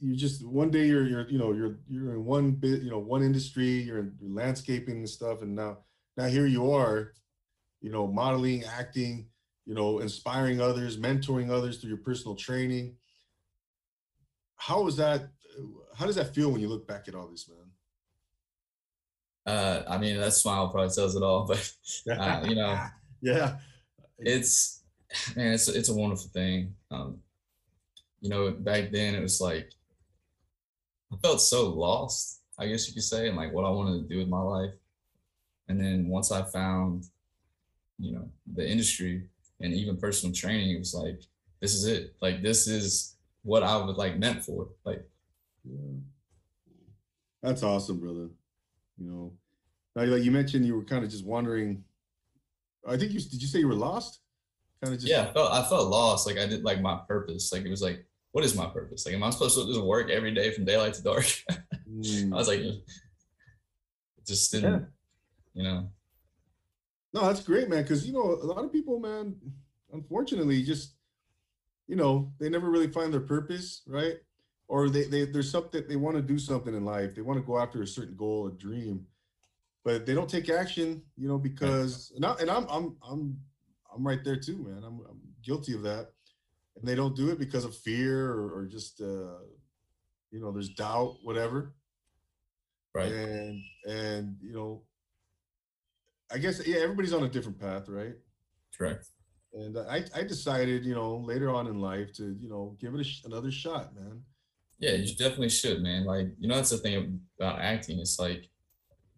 [0.00, 2.98] you just one day you're you're you know you're you're in one bit you know
[2.98, 5.78] one industry you're in you're landscaping and stuff and now
[6.18, 7.12] now here you are
[7.84, 9.26] you know, modeling, acting,
[9.66, 12.94] you know, inspiring others, mentoring others through your personal training.
[14.56, 15.28] How is that?
[15.94, 17.48] How does that feel when you look back at all this,
[19.46, 19.54] man?
[19.54, 21.72] Uh, I mean, that smile probably tells it all, but
[22.18, 22.80] uh, you know,
[23.20, 23.58] yeah,
[24.18, 24.82] it's
[25.36, 26.74] man, it's it's a wonderful thing.
[26.90, 27.18] Um,
[28.22, 29.70] you know, back then it was like
[31.12, 34.08] I felt so lost, I guess you could say, and like what I wanted to
[34.08, 34.70] do with my life.
[35.68, 37.04] And then once I found
[37.98, 39.24] you know the industry
[39.60, 41.20] and even personal training it was like
[41.60, 45.04] this is it like this is what i was like meant for like
[45.64, 45.96] yeah
[47.42, 48.28] that's awesome brother
[48.98, 49.32] you know
[49.96, 51.82] like, you mentioned you were kind of just wondering
[52.88, 54.20] i think you did you say you were lost
[54.82, 57.52] kind of just yeah I felt, I felt lost like i did like my purpose
[57.52, 60.10] like it was like what is my purpose like am i supposed to just work
[60.10, 61.24] every day from daylight to dark
[61.88, 62.32] mm.
[62.32, 62.62] i was like
[64.26, 64.72] just didn't
[65.54, 65.62] yeah.
[65.62, 65.88] you know
[67.14, 67.82] no, that's great, man.
[67.82, 69.36] Because you know, a lot of people, man,
[69.92, 70.94] unfortunately, just
[71.86, 74.14] you know, they never really find their purpose, right?
[74.66, 77.14] Or they they there's something they want to do something in life.
[77.14, 79.06] They want to go after a certain goal, a dream,
[79.84, 83.38] but they don't take action, you know, because and, I, and I'm I'm I'm
[83.94, 84.78] I'm right there too, man.
[84.84, 86.08] I'm, I'm guilty of that,
[86.76, 89.38] and they don't do it because of fear or, or just uh,
[90.32, 91.74] you know, there's doubt, whatever.
[92.92, 93.12] Right.
[93.12, 94.82] And and you know,
[96.32, 98.14] I guess yeah, everybody's on a different path, right?
[98.76, 99.06] Correct.
[99.52, 103.00] And I, I decided, you know, later on in life to, you know, give it
[103.00, 104.22] a sh- another shot, man.
[104.80, 106.04] Yeah, you definitely should, man.
[106.04, 108.00] Like, you know, that's the thing about acting.
[108.00, 108.48] It's like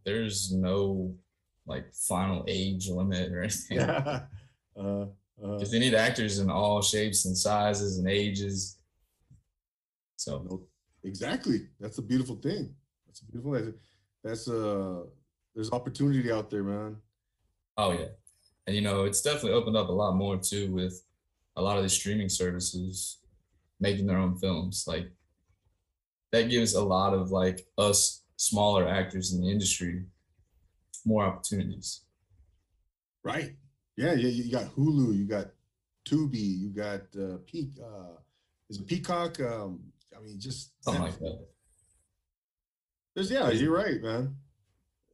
[0.05, 1.15] there's no
[1.67, 3.79] like final age limit or anything.
[3.79, 4.21] Yeah.
[4.79, 5.07] Uh,
[5.43, 8.77] uh, because uh, they need actors in all shapes and sizes and ages.
[10.17, 10.65] So no,
[11.03, 12.75] exactly, that's a beautiful thing.
[13.07, 13.73] That's a beautiful.
[14.23, 15.03] that's a uh,
[15.57, 16.97] there's opportunity out there, man.
[17.79, 18.09] Oh yeah,
[18.67, 21.03] and you know it's definitely opened up a lot more too with
[21.57, 23.19] a lot of the streaming services
[23.81, 24.85] making their own films.
[24.87, 25.11] Like
[26.33, 30.05] that gives a lot of like us smaller actors in the industry
[31.07, 32.03] more opportunities.
[33.25, 33.55] Right.
[33.97, 34.15] Yeah.
[34.15, 34.29] Yeah.
[34.29, 35.17] You got Hulu.
[35.17, 35.47] You got
[36.07, 36.59] Tubi.
[36.61, 37.71] You got uh, Peak.
[37.83, 38.19] Uh,
[38.69, 39.41] is it Peacock?
[39.41, 39.81] Um,
[40.17, 41.39] I mean, just something like that.
[43.15, 43.49] There's yeah.
[43.51, 44.37] You're right, man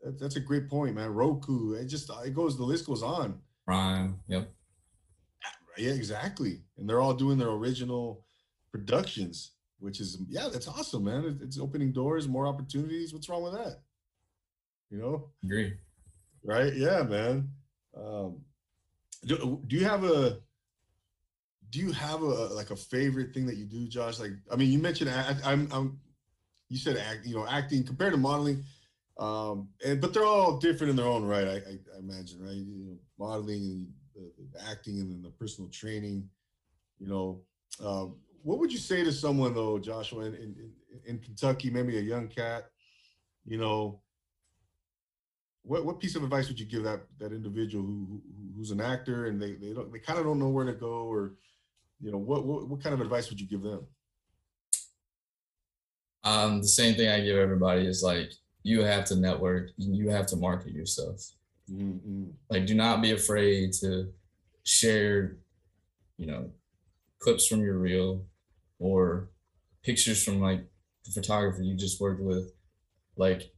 [0.02, 1.12] that's a great point, man.
[1.14, 3.38] Roku, it just it goes the list goes on.
[3.64, 4.50] Prime, yep.
[5.78, 6.60] Yeah, exactly.
[6.76, 8.24] And they're all doing their original
[8.72, 11.38] productions, which is yeah, that's awesome, man.
[11.42, 13.12] It's opening doors, more opportunities.
[13.12, 13.80] What's wrong with that?
[14.90, 15.28] You know.
[15.44, 15.74] Agree.
[16.44, 16.74] Right?
[16.74, 17.48] Yeah, man.
[17.96, 18.40] Um,
[19.24, 20.40] do, do you have a
[21.70, 24.18] do you have a like a favorite thing that you do, Josh?
[24.18, 26.00] Like, I mean, you mentioned I, I'm, I'm
[26.68, 28.64] you said act, you know acting compared to modeling
[29.18, 31.46] um, and but they're all different in their own right.
[31.46, 32.55] I, I, I imagine, right?
[32.55, 36.29] You know, modeling and the, the acting and then the personal training.
[36.98, 37.40] You know,
[37.85, 40.70] um, what would you say to someone though, Joshua, in, in,
[41.07, 42.66] in Kentucky, maybe a young cat?
[43.44, 44.01] You know,
[45.62, 48.81] what what piece of advice would you give that that individual who, who who's an
[48.81, 51.35] actor and they they don't they kind of don't know where to go or
[52.01, 53.85] you know what, what what kind of advice would you give them?
[56.25, 58.33] Um, the same thing I give everybody is like
[58.64, 61.31] you have to network you have to market yourself
[61.70, 62.25] mm-hmm.
[62.51, 64.09] like do not be afraid to
[64.64, 65.37] share
[66.16, 66.51] you know
[67.18, 68.25] clips from your reel
[68.79, 69.29] or
[69.83, 70.64] pictures from like
[71.05, 72.53] the photographer you just worked with
[73.16, 73.51] like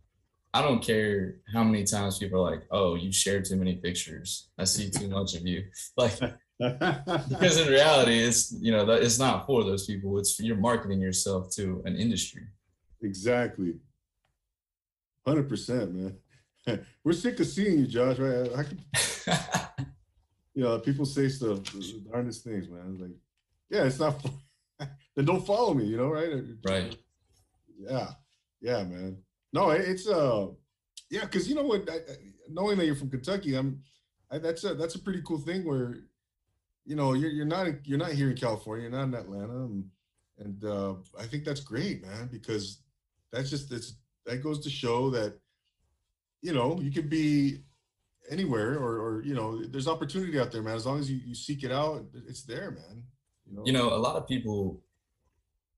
[0.55, 4.49] i don't care how many times people are like oh you shared too many pictures
[4.59, 5.65] i see too much of you
[5.97, 6.19] like
[7.29, 11.01] because in reality it's you know that it's not for those people it's you're marketing
[11.01, 12.43] yourself to an industry
[13.03, 13.75] exactly
[15.27, 16.17] Hundred percent, man.
[17.05, 18.19] We're sick of seeing you, Josh.
[18.19, 18.51] Right?
[18.57, 19.69] I,
[20.55, 22.91] you know, people say stuff, the darnest things, man.
[22.93, 23.11] It's like,
[23.71, 24.23] yeah, it's not.
[25.17, 26.31] then don't follow me, you know, right?
[26.33, 26.97] Uh, right.
[27.79, 28.11] Yeah,
[28.61, 29.19] yeah, man.
[29.55, 30.49] No, it, it's uh,
[31.11, 31.89] yeah, because you know what?
[31.91, 31.99] I,
[32.51, 33.81] knowing that you're from Kentucky, I'm.
[34.31, 35.97] I, that's a that's a pretty cool thing where,
[36.85, 39.85] you know, you're you're not you're not here in California, you're not in Atlanta, and,
[40.39, 42.79] and uh, I think that's great, man, because
[43.33, 43.95] that's just it's
[44.27, 45.39] that goes to show that
[46.43, 47.61] you know you could be
[48.31, 51.35] anywhere or, or you know there's opportunity out there man as long as you, you
[51.35, 53.03] seek it out it's there man
[53.47, 53.63] you know?
[53.67, 54.81] you know a lot of people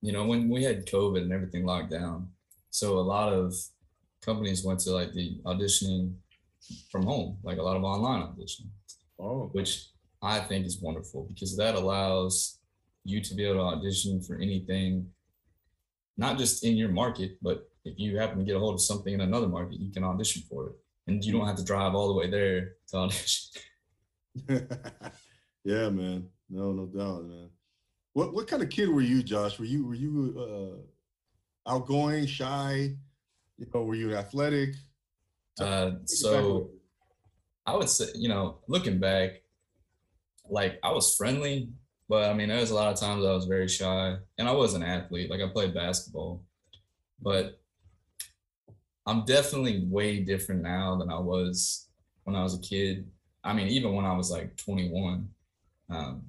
[0.01, 2.29] you know when we had covid and everything locked down
[2.71, 3.55] so a lot of
[4.23, 6.13] companies went to like the auditioning
[6.91, 8.71] from home like a lot of online auditioning
[9.19, 9.49] oh.
[9.53, 9.89] which
[10.23, 12.59] i think is wonderful because that allows
[13.05, 15.07] you to be able to audition for anything
[16.17, 19.15] not just in your market but if you happen to get a hold of something
[19.15, 20.73] in another market, you can audition for it,
[21.07, 21.39] and you hmm.
[21.39, 23.61] don't have to drive all the way there to audition.
[25.65, 26.27] yeah, man.
[26.51, 27.49] No, no doubt, man.
[28.13, 29.59] What what kind of kid were you, Josh?
[29.59, 30.81] Were you were you
[31.67, 32.95] uh, outgoing, shy?
[33.57, 34.75] You know, were you athletic?
[35.59, 36.69] Uh, so,
[37.65, 39.31] I would say, you know, looking back,
[40.51, 41.71] like I was friendly,
[42.11, 44.53] but I mean, there was a lot of times I was very shy, and I
[44.53, 45.31] was an athlete.
[45.31, 46.43] Like I played basketball,
[47.23, 47.59] but
[49.07, 51.87] I'm definitely way different now than I was
[52.25, 53.07] when I was a kid.
[53.45, 55.29] I mean, even when I was like 21,
[55.91, 56.23] um,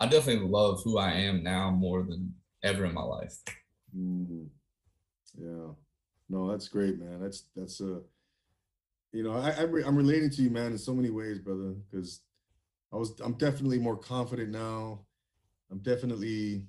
[0.00, 3.36] I definitely love who I am now more than ever in my life.
[3.96, 4.44] Mm-hmm.
[5.40, 5.72] Yeah,
[6.28, 7.20] no, that's great, man.
[7.20, 8.00] That's that's a,
[9.12, 11.74] you know, I, I re- I'm relating to you, man, in so many ways, brother.
[11.88, 12.20] Because
[12.92, 14.98] I was, I'm definitely more confident now.
[15.70, 16.64] I'm definitely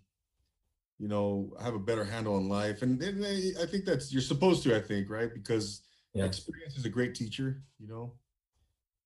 [1.04, 3.26] you know have a better handle on life and, and
[3.62, 5.82] i think that's you're supposed to i think right because
[6.14, 6.24] yeah.
[6.24, 8.14] experience is a great teacher you know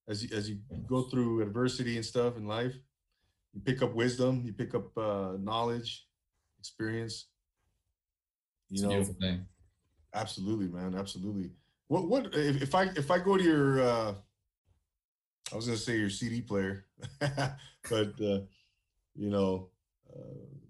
[0.07, 2.75] as you, as you go through adversity and stuff in life
[3.51, 6.05] you pick up wisdom you pick up uh, knowledge
[6.59, 7.29] experience
[8.69, 9.37] you it's know
[10.13, 11.49] absolutely man absolutely
[11.87, 14.13] what what if, if i if i go to your uh
[15.51, 16.85] i was gonna say your cd player
[17.19, 18.39] but uh
[19.15, 19.69] you know
[20.19, 20.23] uh,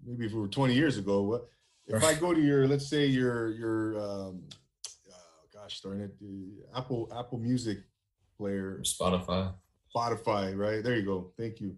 [0.04, 1.42] maybe if it were 20 years ago,
[1.86, 4.42] if I go to your, let's say your your um,
[5.10, 6.14] oh gosh darn it,
[6.76, 7.78] Apple Apple Music
[8.36, 9.52] player, Spotify,
[9.94, 10.82] Spotify, right?
[10.84, 11.32] There you go.
[11.38, 11.76] Thank you.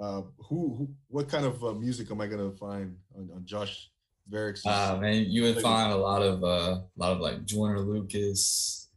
[0.00, 3.90] Uh, who, who, what kind of uh, music am I gonna find on, on Josh
[4.28, 4.62] Varick's?
[4.66, 7.80] Ah, uh, man, you would find a lot of uh, a lot of like Joyner
[7.80, 8.88] Lucas.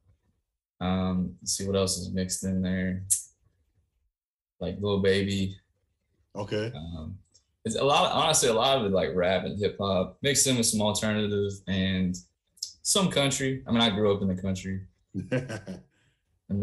[0.80, 3.04] Um, see what else is mixed in there,
[4.60, 5.58] like Lil Baby.
[6.36, 6.72] Okay.
[6.76, 7.18] Um,
[7.68, 10.56] it's a lot honestly a lot of it like rap and hip hop mixed in
[10.58, 12.16] with some alternative and
[12.82, 13.62] some country.
[13.68, 14.80] I mean, I grew up in the country.
[15.32, 15.60] and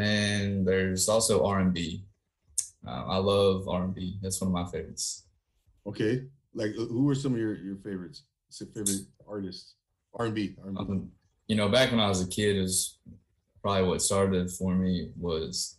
[0.00, 2.02] then there's also R&B.
[2.86, 4.18] Um, I love R&B.
[4.22, 5.26] That's one of my favorites.
[5.86, 6.22] Okay,
[6.54, 8.22] like who are some of your your favorites?
[8.48, 9.74] Some favorite artists?
[10.14, 10.54] R&B.
[10.64, 10.80] R&B.
[10.80, 11.10] Um,
[11.46, 12.96] you know, back when I was a kid, is
[13.60, 15.76] probably what started for me was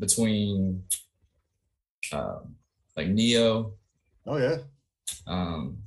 [0.00, 0.82] between
[2.12, 2.56] um,
[2.96, 3.74] like Ne-Yo.
[4.26, 4.56] Oh yeah.
[5.26, 5.78] Um,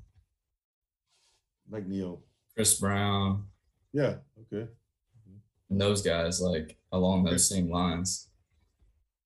[1.69, 2.21] like Ne-Yo.
[2.55, 3.45] Chris Brown.
[3.91, 4.15] Yeah.
[4.41, 4.67] Okay.
[5.15, 5.37] Mm-hmm.
[5.71, 8.27] And those guys, like along those same lines.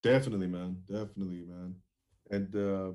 [0.02, 0.78] Definitely, man.
[0.90, 1.76] Definitely, man.
[2.32, 2.94] And uh,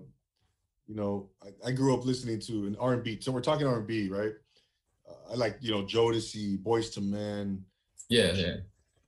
[0.87, 3.19] you know, I, I grew up listening to an R and B.
[3.21, 4.33] So we're talking R and B, right?
[5.09, 7.63] Uh, I like you know Jodeci, Boyz II Men.
[8.09, 8.55] Yeah, yeah.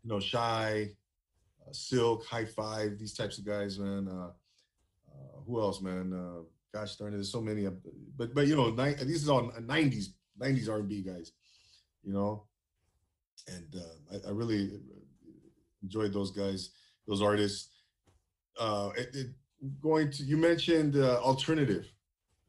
[0.04, 0.88] You know, Shai,
[1.66, 4.08] uh, Silk, Hi-Five, these types of guys, man.
[4.08, 4.30] Uh,
[5.50, 6.12] who else, man?
[6.14, 6.42] Uh,
[6.72, 7.66] gosh darn it, there's so many.
[8.16, 10.06] But but you know, ni- these is all '90s
[10.40, 11.32] '90s R&B guys,
[12.02, 12.44] you know.
[13.48, 14.70] And uh, I, I, really
[15.82, 16.70] enjoyed those guys,
[17.08, 17.70] those artists.
[18.58, 19.26] Uh, it, it,
[19.82, 21.90] going to you mentioned uh, alternative.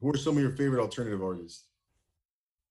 [0.00, 1.64] Who are some of your favorite alternative artists?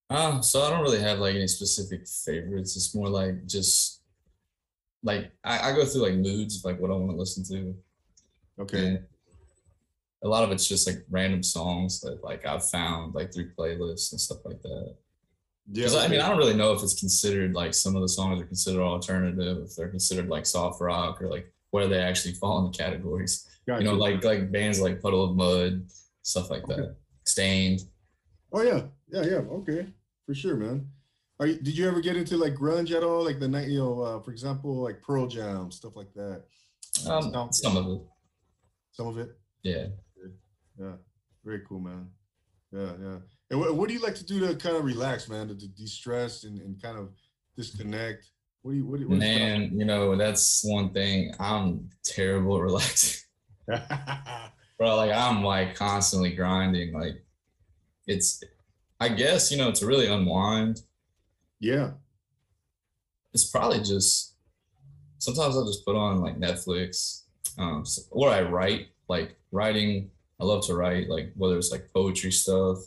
[0.10, 2.76] Uh, so I don't really have like any specific favorites.
[2.76, 4.02] It's more like just
[5.04, 7.74] like I, I go through like moods of like what I want to listen to.
[8.62, 8.86] Okay.
[8.88, 9.00] And
[10.24, 14.12] a lot of it's just like random songs that like I've found like through playlists
[14.12, 14.96] and stuff like that.
[15.74, 18.42] Yeah, I mean, I don't really know if it's considered like some of the songs
[18.42, 22.60] are considered alternative, if they're considered like soft rock or like where they actually fall
[22.66, 23.48] in the categories.
[23.68, 23.84] Gotcha.
[23.84, 25.86] You know, like like bands like Puddle of Mudd,
[26.24, 26.76] stuff like okay.
[26.76, 26.96] that,
[27.26, 27.84] Staind.
[28.52, 29.38] Oh yeah, yeah, yeah.
[29.38, 29.88] Okay,
[30.26, 30.88] for sure, man.
[31.40, 33.24] Are you, did you ever get into like grunge at all?
[33.24, 36.44] Like the night, you know, uh, for example, like Pearl Jam, stuff like that.
[37.10, 38.02] Um, some, some of it.
[38.92, 39.30] Some of it.
[39.64, 39.86] Yeah
[40.82, 40.94] yeah.
[41.44, 42.08] Very cool, man.
[42.74, 43.18] Yeah, yeah.
[43.50, 45.68] And what, what do you like to do to kind of relax, man, to, to
[45.68, 47.10] de-stress and, and kind of
[47.58, 48.28] disconnect?
[48.62, 51.34] What do you, what do you, man, you know, that's one thing.
[51.40, 53.22] I'm terrible at relaxing.
[53.68, 56.94] Bro, like I'm like constantly grinding.
[56.94, 57.24] Like
[58.08, 58.44] it's,
[59.00, 60.82] I guess, you know, to really unwind.
[61.60, 61.92] Yeah.
[63.34, 64.36] It's probably just,
[65.18, 67.24] sometimes I'll just put on like Netflix
[67.58, 70.10] um, or I write, like writing
[70.42, 72.80] I love to write, like whether it's like poetry stuff,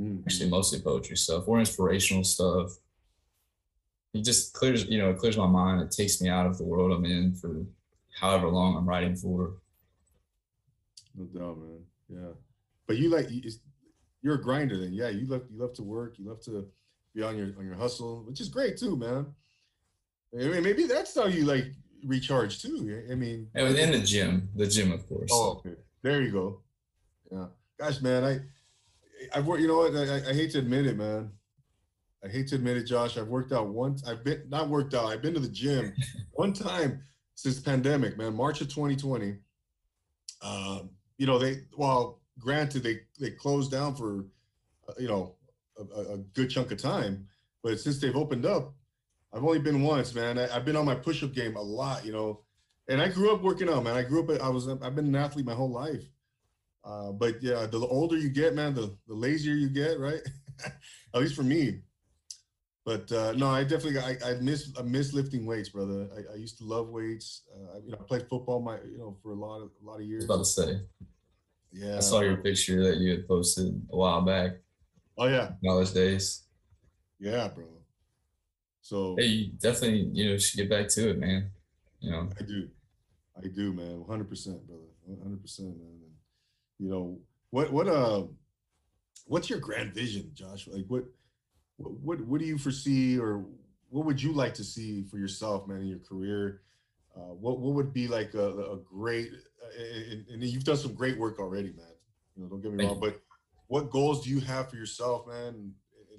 [0.00, 2.72] mm actually mostly poetry stuff or inspirational stuff.
[4.12, 5.82] It just clears, you know, it clears my mind.
[5.82, 7.64] It takes me out of the world I'm in for
[8.20, 9.52] however long I'm writing for.
[11.14, 11.78] No doubt, man.
[12.08, 12.32] Yeah,
[12.88, 13.28] but you like
[14.22, 14.92] you're a grinder, then.
[14.92, 16.14] Yeah, you love you love to work.
[16.18, 16.66] You love to
[17.14, 19.26] be on your on your hustle, which is great too, man.
[20.34, 21.66] I mean, maybe that's how you like
[22.04, 23.02] recharge too.
[23.10, 25.30] I mean, and in the gym, the gym, of course.
[25.32, 25.74] Oh, okay.
[26.02, 26.60] There you go.
[27.30, 27.46] Yeah.
[27.78, 28.38] Gosh, man, I,
[29.36, 29.94] I've worked, you know what?
[29.96, 31.30] I, I hate to admit it, man.
[32.22, 33.16] I hate to admit it, Josh.
[33.16, 34.06] I've worked out once.
[34.06, 35.06] I've been not worked out.
[35.06, 35.94] I've been to the gym
[36.32, 37.00] one time
[37.34, 39.36] since pandemic, man, March of 2020.
[40.42, 44.26] Um, you know, they, well, granted they, they closed down for,
[44.88, 45.36] uh, you know,
[45.78, 47.26] a, a, good chunk of time,
[47.62, 48.74] but since they've opened up,
[49.32, 50.38] I've only been once, man.
[50.38, 52.40] I, have been on my push-up game a lot, you know,
[52.88, 53.96] and I grew up working out, man.
[53.96, 56.02] I grew up, I was, I've been an athlete my whole life.
[56.84, 60.20] Uh, but yeah, the older you get, man, the, the lazier you get, right?
[61.14, 61.80] At least for me.
[62.84, 66.08] But uh, no, I definitely I, I miss I miss lifting weights, brother.
[66.16, 67.42] I, I used to love weights.
[67.54, 70.00] Uh, you know, I played football my you know for a lot of a lot
[70.00, 70.24] of years.
[70.24, 70.80] about to say.
[71.72, 74.52] Yeah, I saw your picture that you had posted a while back.
[75.18, 76.42] Oh yeah, college days.
[77.20, 77.66] Yeah, bro.
[78.80, 81.50] So hey, you definitely you know should get back to it, man.
[82.00, 82.66] You know, I do,
[83.44, 84.00] I do, man.
[84.00, 84.82] One hundred percent, brother.
[85.04, 85.99] One hundred percent, man
[86.80, 87.18] you know,
[87.50, 88.24] what what uh,
[89.26, 90.66] what's your grand vision, Josh?
[90.66, 91.04] Like what
[91.76, 93.44] what what do you foresee, or
[93.90, 96.62] what would you like to see for yourself, man, in your career?
[97.14, 99.30] Uh, what what would be like a, a great
[99.78, 101.86] and, and, you've done some great work already, man.
[102.36, 103.10] You know, don't get me Thank wrong, you.
[103.10, 103.20] but
[103.68, 105.48] what goals do you have for yourself, man?
[105.48, 105.72] And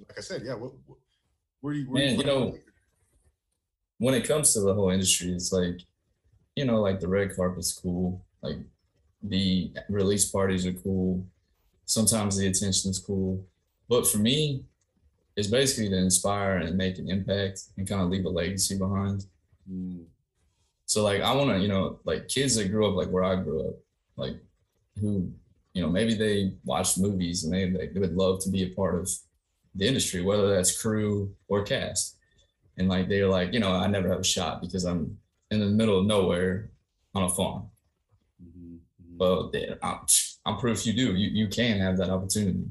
[0.07, 0.97] like I said, yeah, what, what
[1.61, 2.57] where do you, where man, do you, you know,
[3.97, 5.81] when it comes to the whole industry, it's like,
[6.55, 8.55] you know, like the red carpet school, like
[9.23, 11.25] the release parties are cool.
[11.85, 13.45] Sometimes the attention is cool.
[13.89, 14.63] But for me,
[15.35, 19.25] it's basically to inspire and make an impact and kind of leave a legacy behind.
[19.71, 20.03] Mm.
[20.85, 23.35] So like I want to, you know, like kids that grew up like where I
[23.35, 23.75] grew up,
[24.17, 24.35] like
[24.99, 25.31] who,
[25.73, 28.95] you know, maybe they watched movies and they, they would love to be a part
[28.95, 29.09] of
[29.75, 32.17] the industry, whether that's crew or cast.
[32.77, 35.17] And like they're like, you know, I never have a shot because I'm
[35.49, 36.71] in the middle of nowhere
[37.15, 37.70] on a farm.
[39.21, 39.51] Well,
[39.83, 39.99] I'm,
[40.47, 41.13] I'm proof you do.
[41.13, 42.65] You you can have that opportunity.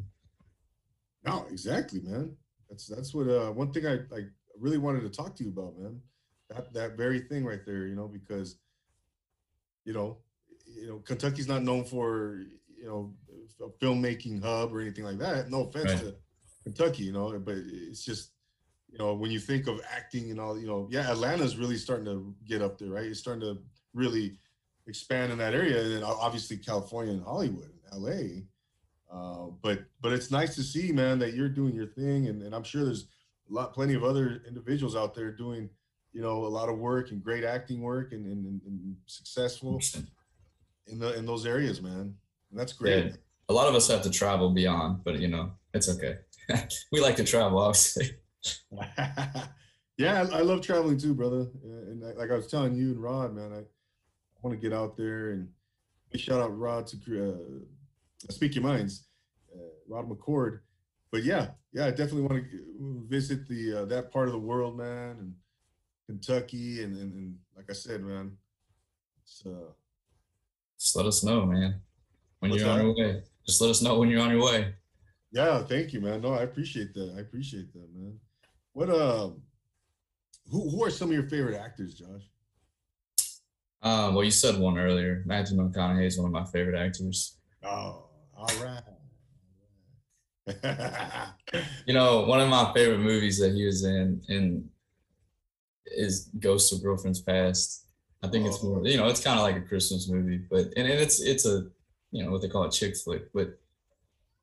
[1.24, 2.34] No, exactly, man.
[2.68, 4.26] That's that's what uh, one thing I I
[4.58, 6.00] really wanted to talk to you about, man.
[6.48, 8.56] That that very thing right there, you know, because
[9.84, 10.16] you know,
[10.76, 12.40] you know, Kentucky's not known for
[12.76, 13.14] you know
[13.64, 15.52] a filmmaking hub or anything like that.
[15.52, 16.00] No offense right.
[16.02, 16.16] to
[16.64, 18.32] Kentucky, you know, but it's just
[18.90, 22.06] you know when you think of acting and all, you know, yeah, Atlanta's really starting
[22.06, 23.04] to get up there, right?
[23.06, 23.56] It's starting to
[23.94, 24.34] really
[24.90, 28.46] expand in that area, and obviously California and Hollywood and LA.
[29.10, 32.54] Uh, but but it's nice to see, man, that you're doing your thing, and, and
[32.54, 33.06] I'm sure there's
[33.50, 35.70] a lot, plenty of other individuals out there doing,
[36.12, 39.80] you know, a lot of work and great acting work and and, and successful
[40.86, 42.14] in the in those areas, man.
[42.50, 43.04] And that's great.
[43.06, 43.12] Yeah.
[43.48, 46.18] A lot of us have to travel beyond, but you know, it's okay.
[46.92, 48.16] we like to travel, obviously.
[49.98, 51.46] yeah, I, I, love traveling too, brother.
[51.64, 53.62] And I, like I was telling you and Rod, man, I
[54.42, 55.48] want to get out there and
[56.10, 59.06] big shout out Rod to uh, uh, Speak Your Minds,
[59.54, 60.60] uh, Rod McCord.
[61.12, 64.78] But yeah, yeah, I definitely want to visit the uh, that part of the world,
[64.78, 65.34] man, and
[66.06, 68.36] Kentucky, and and, and like I said, man,
[69.24, 69.72] so uh,
[70.78, 71.80] just let us know, man,
[72.38, 73.22] when you're on your way.
[73.46, 74.74] Just let us know when you're on your way.
[75.32, 76.20] Yeah, thank you, man.
[76.20, 77.14] No, I appreciate that.
[77.16, 78.16] I appreciate that, man.
[78.72, 79.42] What um,
[80.50, 82.30] who who are some of your favorite actors, Josh?
[83.82, 85.22] Um, well, you said one earlier.
[85.26, 87.36] Matthew McConaughey is one of my favorite actors.
[87.62, 88.04] Oh,
[88.36, 88.82] all right.
[91.86, 94.68] you know, one of my favorite movies that he was in in
[95.86, 97.86] is Ghost of Girlfriend's Past.
[98.22, 98.48] I think oh.
[98.48, 101.22] it's more, you know, it's kind of like a Christmas movie, but and, and it's
[101.22, 101.64] it's a,
[102.10, 103.32] you know, what they call a chick flick.
[103.32, 103.58] But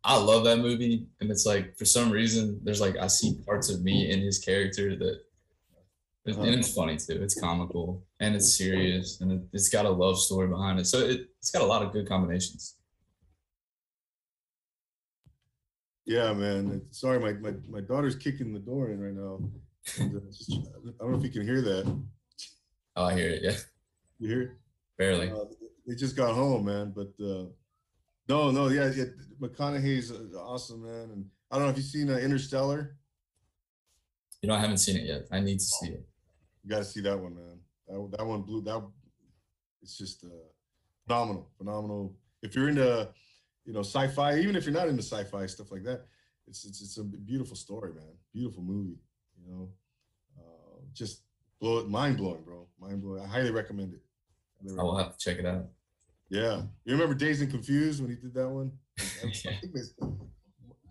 [0.03, 3.69] I love that movie, and it's like for some reason there's like I see parts
[3.69, 5.19] of me in his character that
[6.29, 6.41] uh-huh.
[6.41, 7.19] and it's funny too.
[7.23, 10.85] It's comical and it's serious and it's got a love story behind it.
[10.85, 12.75] So it, it's got a lot of good combinations.
[16.05, 16.81] Yeah, man.
[16.91, 19.39] Sorry, my, my, my daughter's kicking the door in right now.
[20.01, 22.03] Uh, just, I don't know if you can hear that.
[22.97, 23.41] Oh, I hear it.
[23.43, 23.51] Yeah.
[24.19, 24.51] You hear it?
[24.97, 25.29] Barely.
[25.31, 25.45] Uh,
[25.85, 26.93] they just got home, man.
[26.95, 27.45] But uh,
[28.27, 29.05] no, no, yeah, yeah.
[29.41, 31.09] McConaughey's uh, awesome, man.
[31.11, 32.95] And I don't know if you've seen uh, Interstellar.
[34.41, 35.25] You know, I haven't seen it yet.
[35.31, 36.05] I need to see it.
[36.67, 37.59] You got to see that one, man.
[37.87, 38.61] That, that one blew.
[38.63, 38.83] That
[39.81, 40.27] it's just uh,
[41.07, 42.17] phenomenal, phenomenal.
[42.43, 43.07] If you're into,
[43.63, 46.01] you know, sci-fi, even if you're not into sci-fi stuff like that,
[46.45, 48.09] it's it's it's a beautiful story, man.
[48.33, 48.97] Beautiful movie.
[49.41, 49.69] You know,
[50.37, 51.21] uh, just
[51.61, 52.67] blow it, mind blowing, bro.
[52.81, 53.21] Mind blowing.
[53.23, 54.01] I highly recommend it.
[54.77, 55.67] I'll have to check it out.
[56.29, 58.73] Yeah, you remember Dazed and Confused when he did that one?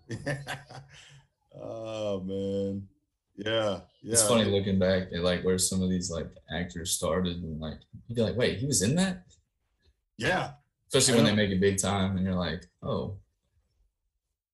[0.09, 0.37] yeah.
[1.61, 2.87] oh man.
[3.37, 4.13] Yeah, yeah.
[4.13, 7.77] It's funny looking back at like where some of these like actors started, and like
[8.07, 9.23] you'd be like, "Wait, he was in that?"
[10.17, 10.51] Yeah.
[10.87, 13.17] Especially when they make it big time, and you're like, "Oh."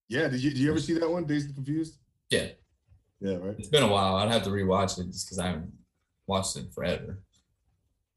[0.10, 0.28] Yeah.
[0.28, 1.98] Did you did you ever see that one, Days Confused?
[2.30, 2.50] Yeah.
[3.22, 3.38] Yeah.
[3.38, 3.56] Right.
[3.58, 4.16] It's been a while.
[4.16, 5.72] I'd have to rewatch it just because I haven't
[6.28, 7.20] watched it forever.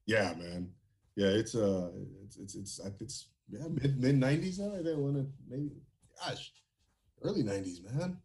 [0.05, 0.71] Yeah, man.
[1.15, 1.91] Yeah, it's uh,
[2.25, 5.71] it's it's it's it's yeah, mid mid nineties I think one uh, maybe,
[6.27, 6.53] gosh,
[7.23, 8.19] early nineties, man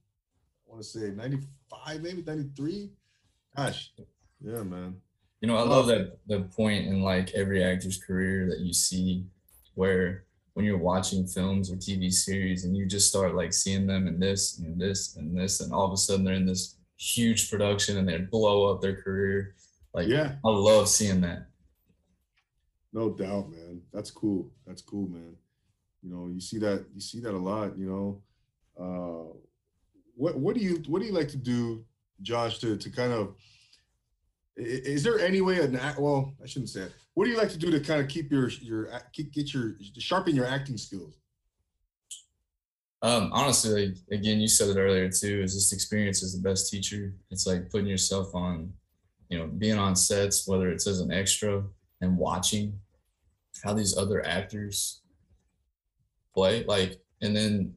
[0.72, 2.90] want to say 95, maybe 93.
[3.56, 3.92] Gosh,
[4.40, 4.96] yeah, man.
[5.42, 8.74] You know, I love uh, that the point in like every actor's career that you
[8.74, 9.26] see
[9.76, 14.08] where when you're watching films or TV series and you just start like seeing them
[14.08, 17.50] in this and this and this, and all of a sudden they're in this huge
[17.50, 19.56] production and they blow up their career.
[19.94, 21.48] Like, yeah, I love seeing that.
[22.94, 23.82] No doubt, man.
[23.94, 24.52] That's cool.
[24.68, 25.36] That's cool, man.
[26.04, 28.22] You know, you see that, you see that a lot, you know.
[28.80, 29.34] Uh,
[30.22, 31.84] what what do you what do you like to do,
[32.22, 33.34] Josh, to to kind of
[34.56, 36.92] is there any way an well I shouldn't say it.
[37.16, 40.36] What do you like to do to kind of keep your your get your sharpen
[40.36, 41.16] your acting skills?
[43.04, 45.42] Um, honestly, again, you said it earlier too.
[45.42, 47.16] Is this experience is the best teacher?
[47.32, 48.72] It's like putting yourself on,
[49.30, 51.64] you know, being on sets, whether it's as an extra
[52.02, 52.80] and watching
[53.64, 55.02] how these other actors
[56.36, 57.74] play, like, and then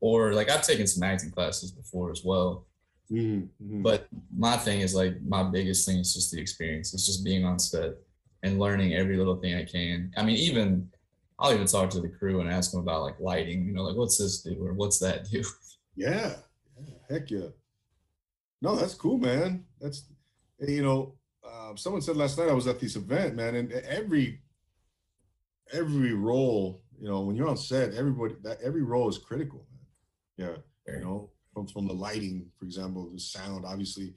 [0.00, 2.66] or like I've taken some acting classes before as well.
[3.10, 3.82] Mm-hmm, mm-hmm.
[3.82, 6.94] But my thing is like my biggest thing is just the experience.
[6.94, 7.94] It's just being on set
[8.42, 10.12] and learning every little thing I can.
[10.16, 10.88] I mean, even
[11.38, 13.64] I'll even talk to the crew and ask them about like lighting.
[13.66, 15.42] You know, like what's this do or what's that do?
[15.96, 16.34] Yeah,
[16.80, 17.48] yeah heck yeah.
[18.62, 19.64] No, that's cool, man.
[19.80, 20.04] That's
[20.60, 24.40] you know, uh, someone said last night I was at this event, man, and every
[25.72, 29.66] every role, you know, when you're on set, everybody that every role is critical.
[30.38, 30.54] Yeah.
[30.86, 34.14] You know, from, from the lighting, for example, the sound, obviously,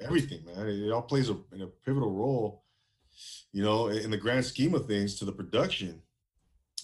[0.00, 0.68] everything, man.
[0.68, 2.62] It, it all plays a, a, pivotal role,
[3.52, 6.02] you know, in, in, the grand scheme of things to the production.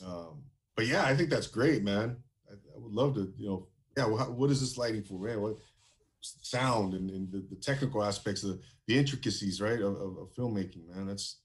[0.05, 0.43] Um,
[0.75, 2.17] but yeah, I think that's great, man.
[2.51, 3.67] I, I would love to, you know,
[3.97, 5.41] yeah, well, how, what is this lighting for, man?
[5.41, 5.57] What
[6.23, 10.89] sound and, and the, the, technical aspects of the intricacies, right, of, of, of filmmaking,
[10.89, 11.07] man.
[11.07, 11.37] That's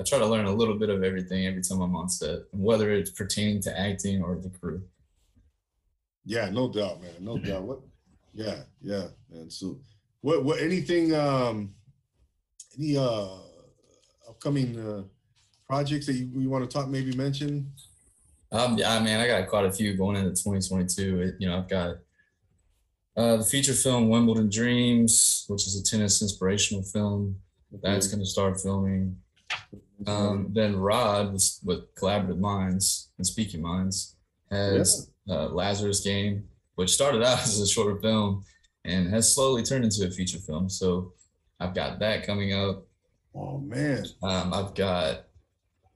[0.00, 2.90] I try to learn a little bit of everything every time I'm on set, whether
[2.92, 4.82] it's pertaining to acting or the crew.
[6.24, 7.10] Yeah, no doubt, man.
[7.20, 7.46] No mm-hmm.
[7.48, 7.62] doubt.
[7.62, 7.78] What?
[8.34, 9.50] Yeah, yeah, man.
[9.50, 9.78] So,
[10.20, 10.44] what?
[10.44, 10.60] What?
[10.60, 11.14] Anything?
[11.14, 11.74] Um,
[12.78, 13.26] any uh,
[14.28, 15.02] upcoming uh,
[15.68, 16.88] projects that you, you want to talk?
[16.88, 17.72] Maybe mention.
[18.52, 21.20] Um, yeah, man, I got quite a few going into 2022.
[21.20, 21.96] It, you know, I've got
[23.16, 27.36] uh, the feature film Wimbledon Dreams, which is a tennis inspirational film.
[27.82, 29.16] That's going to start filming.
[30.06, 34.16] Um, then Rod with, with Collaborative Minds and Speaking Minds
[34.50, 38.44] has uh, Lazarus Game, which started out as a shorter film
[38.84, 40.68] and has slowly turned into a feature film.
[40.68, 41.12] So
[41.60, 42.84] I've got that coming up.
[43.34, 44.04] Oh man!
[44.22, 45.24] Um, I've got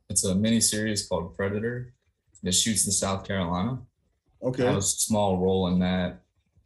[0.08, 1.92] it's a mini series called Predator
[2.42, 3.78] that shoots in South Carolina.
[4.42, 4.62] Okay.
[4.64, 6.20] I have a small role in that.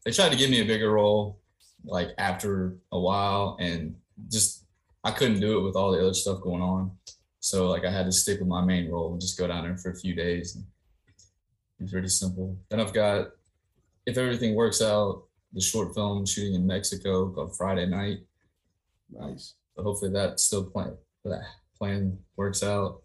[0.05, 1.41] They tried to give me a bigger role,
[1.85, 3.97] like after a while, and
[4.31, 4.65] just
[5.03, 6.93] I couldn't do it with all the other stuff going on.
[7.41, 9.77] So like I had to stick with my main role and just go down there
[9.77, 10.65] for a few days and
[11.81, 12.59] it's pretty simple.
[12.69, 13.31] Then I've got,
[14.07, 18.19] if everything works out, the short film shooting in Mexico called Friday Night.
[19.11, 19.55] Nice.
[19.75, 21.43] So hopefully that still plan that
[21.79, 23.03] plan works out.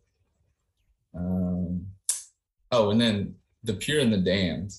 [1.15, 1.88] Um,
[2.71, 4.71] oh, and then The Pure and the Damned.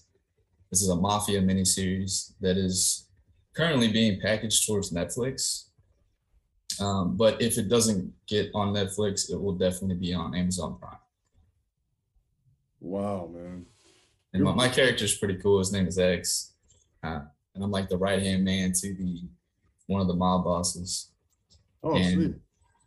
[0.71, 3.07] This is a mafia miniseries that is
[3.55, 5.69] currently being packaged towards Netflix.
[6.79, 10.99] Um, but if it doesn't get on Netflix, it will definitely be on Amazon Prime.
[12.81, 13.65] Wow, man.
[14.37, 15.59] And my, my is pretty cool.
[15.61, 16.53] His name is X.
[17.03, 17.21] Uh,
[17.55, 19.23] and I'm like the right hand man to the
[19.87, 21.11] one of the mob bosses.
[21.83, 22.35] Oh, and sweet.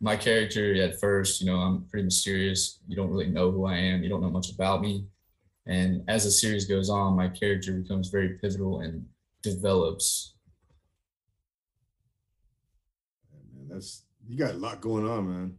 [0.02, 2.78] My character at first, you know, I'm pretty mysterious.
[2.88, 4.02] You don't really know who I am.
[4.02, 5.04] You don't know much about me.
[5.66, 9.06] And as the series goes on, my character becomes very pivotal and
[9.42, 10.32] develops.
[13.54, 15.58] Man, that's you got a lot going on, man.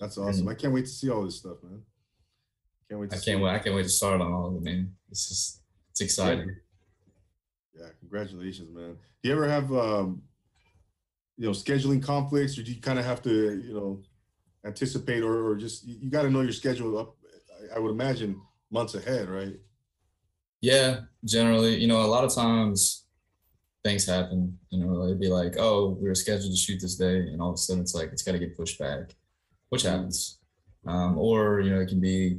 [0.00, 0.28] That's mm-hmm.
[0.28, 0.48] awesome.
[0.48, 1.82] I can't wait to see all this stuff, man.
[2.88, 3.12] Can't wait.
[3.12, 3.50] I can't wait.
[3.54, 4.92] I can't wait to start on all of them, man.
[5.10, 5.60] It's just
[5.90, 6.48] it's exciting.
[7.74, 7.82] Yeah.
[7.84, 8.96] yeah congratulations, man.
[9.22, 10.22] Do you ever have um,
[11.36, 14.00] you know, scheduling conflicts, or do you kind of have to, you know,
[14.66, 17.14] anticipate or, or just you, you got to know your schedule up?
[17.72, 19.54] I, I would imagine months ahead, right?
[20.60, 23.04] Yeah, generally, you know, a lot of times
[23.84, 24.58] things happen.
[24.70, 27.50] You know, it'd be like, oh, we were scheduled to shoot this day, and all
[27.50, 29.14] of a sudden it's like it's got to get pushed back,
[29.68, 29.92] which mm-hmm.
[29.94, 30.38] happens.
[30.86, 32.38] Um, or you know, it can be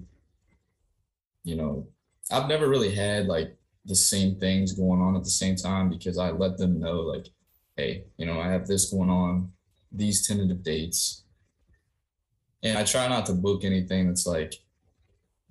[1.44, 1.88] you know,
[2.32, 6.18] I've never really had like the same things going on at the same time because
[6.18, 7.28] I let them know, like,
[7.76, 9.52] hey, you know, I have this going on,
[9.92, 11.24] these tentative dates.
[12.62, 14.54] And I try not to book anything that's like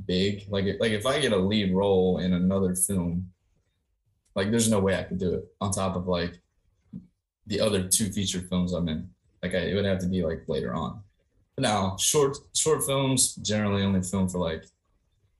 [0.06, 0.44] big.
[0.48, 3.30] Like, like if I get a lead role in another film,
[4.34, 6.38] like there's no way I could do it on top of like
[7.46, 9.08] the other two feature films I'm in.
[9.42, 11.00] Like I, it would have to be like later on.
[11.56, 14.64] But now short short films generally only film for like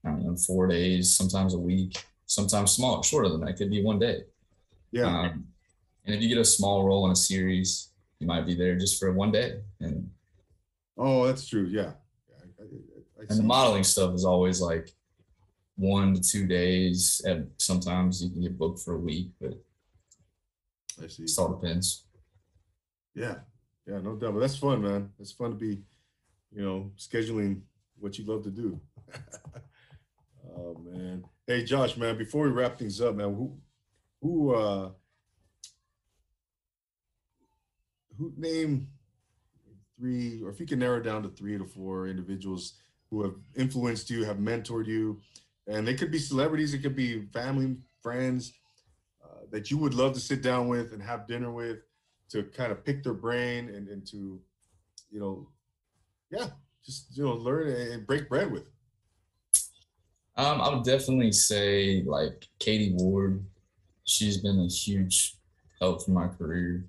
[0.05, 3.51] know, four days, sometimes a week, sometimes smaller, shorter than that.
[3.51, 4.24] It could be one day.
[4.90, 5.05] Yeah.
[5.07, 5.46] Um,
[6.05, 8.99] and if you get a small role in a series, you might be there just
[8.99, 9.61] for one day.
[9.80, 10.11] And
[10.96, 11.66] oh, that's true.
[11.66, 11.92] Yeah.
[12.32, 12.66] I, I,
[13.20, 14.90] I and the modeling stuff is always like
[15.76, 17.20] one to two days.
[17.24, 19.55] And sometimes you can get booked for a week, but
[21.03, 21.24] I see.
[21.24, 22.05] It all depends.
[23.14, 23.36] Yeah.
[23.86, 24.34] Yeah, no doubt.
[24.34, 25.11] But that's fun, man.
[25.18, 25.80] It's fun to be,
[26.53, 27.61] you know, scheduling
[27.99, 28.80] what you love to do.
[30.57, 31.24] Oh man.
[31.46, 33.57] Hey Josh, man, before we wrap things up, man, who
[34.20, 34.90] who uh
[38.16, 38.88] who name
[39.99, 42.74] three or if you can narrow down to three to four individuals
[43.11, 45.20] who have influenced you, have mentored you,
[45.66, 48.53] and they could be celebrities, it could be family, friends
[49.24, 51.78] uh, that you would love to sit down with and have dinner with
[52.28, 54.38] to kind of pick their brain and, and to,
[55.11, 55.49] you know,
[56.30, 56.49] yeah,
[56.84, 58.68] just, you know, learn and break bread with.
[60.39, 63.45] Um, I would definitely say like Katie Ward.
[64.05, 65.34] She's been a huge
[65.80, 66.86] help for my career.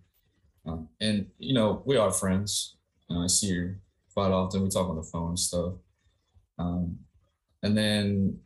[0.68, 2.78] Um, and, you know, we are friends.
[3.08, 3.80] You know, I see her
[4.14, 4.62] quite often.
[4.62, 5.74] We talk on the phone and stuff.
[6.60, 7.00] Um,
[7.64, 8.40] and then,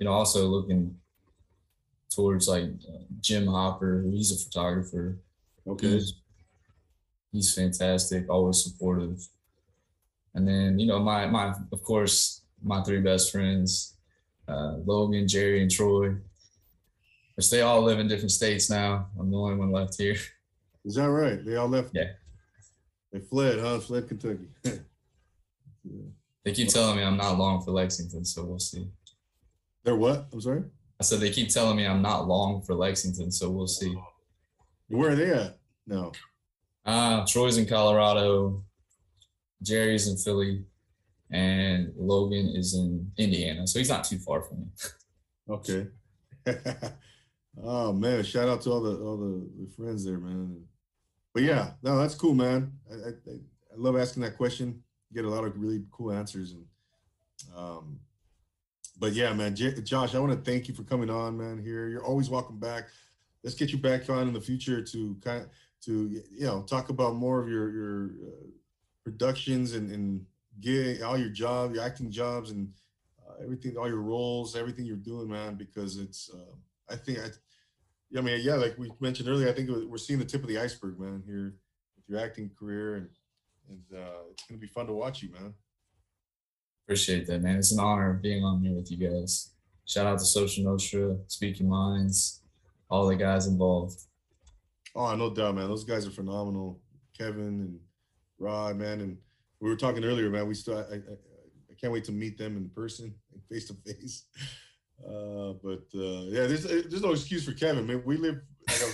[0.00, 0.96] you know, also looking
[2.12, 5.16] towards like uh, Jim Hopper, he's a photographer.
[5.66, 5.90] Okay.
[5.92, 6.14] He's,
[7.32, 9.24] he's fantastic, always supportive.
[10.34, 13.93] And then, you know, my, my, of course, my three best friends,
[14.48, 16.14] uh, Logan, Jerry, and Troy,
[17.36, 19.08] which they all live in different states now.
[19.18, 20.16] I'm the only one left here.
[20.84, 21.44] Is that right?
[21.44, 21.90] They all left.
[21.94, 22.10] Yeah.
[23.12, 23.80] They fled, huh?
[23.80, 24.48] Fled Kentucky.
[24.64, 24.72] yeah.
[26.44, 28.86] They keep telling me I'm not long for Lexington, so we'll see.
[29.82, 30.26] They're what?
[30.30, 30.62] I'm sorry.
[31.00, 33.94] I said they keep telling me I'm not long for Lexington, so we'll see.
[34.88, 35.56] Where are they at?
[35.86, 36.12] No.
[36.84, 38.62] Uh, Troy's in Colorado.
[39.62, 40.66] Jerry's in Philly
[41.34, 44.66] and Logan is in Indiana, so he's not too far from me.
[45.50, 45.86] okay.
[47.62, 50.62] oh man, shout out to all the all the, friends there, man.
[51.34, 52.72] But yeah, no, that's cool, man.
[52.88, 54.80] I, I, I love asking that question.
[55.10, 56.64] You get a lot of really cool answers, and
[57.56, 57.98] um,
[59.00, 61.60] but yeah, man, J- Josh, I want to thank you for coming on, man.
[61.64, 62.84] Here, you're always welcome back.
[63.42, 65.48] Let's get you back on in the future to kind of
[65.86, 68.46] to you know talk about more of your your uh,
[69.02, 70.24] productions and and
[70.60, 72.68] gig, all your job, your acting jobs, and
[73.26, 76.30] uh, everything, all your roles, everything you're doing, man, because it's.
[76.32, 76.56] Uh,
[76.92, 78.18] I think I.
[78.18, 80.58] I mean, yeah, like we mentioned earlier, I think we're seeing the tip of the
[80.58, 81.22] iceberg, man.
[81.26, 81.54] Here
[81.96, 83.08] with your acting career, and
[83.68, 85.54] and uh, it's gonna be fun to watch you, man.
[86.86, 87.56] Appreciate that, man.
[87.56, 89.50] It's an honor being on here with you guys.
[89.86, 92.42] Shout out to Social Nostra, Speaking Minds,
[92.90, 93.98] all the guys involved.
[94.94, 95.66] Oh, no doubt, man.
[95.68, 96.78] Those guys are phenomenal.
[97.16, 97.80] Kevin and
[98.38, 99.16] Rod, man, and
[99.64, 100.46] we were talking earlier, man.
[100.46, 103.14] We still, I, I, I can't wait to meet them in person,
[103.50, 104.24] face to face.
[105.02, 108.02] But uh, yeah, there's there's no excuse for Kevin, man.
[108.04, 108.36] We live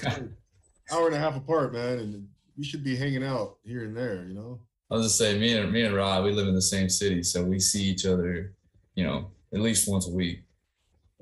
[0.04, 0.22] like
[0.92, 4.24] hour and a half apart, man, and we should be hanging out here and there,
[4.28, 4.60] you know.
[4.88, 7.24] I was just say, me and me and Rod, we live in the same city,
[7.24, 8.54] so we see each other,
[8.94, 10.44] you know, at least once a week.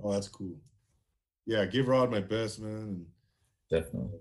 [0.03, 0.57] Oh, that's cool.
[1.47, 3.07] Yeah, give Rod my best, man.
[3.71, 4.19] Definitely.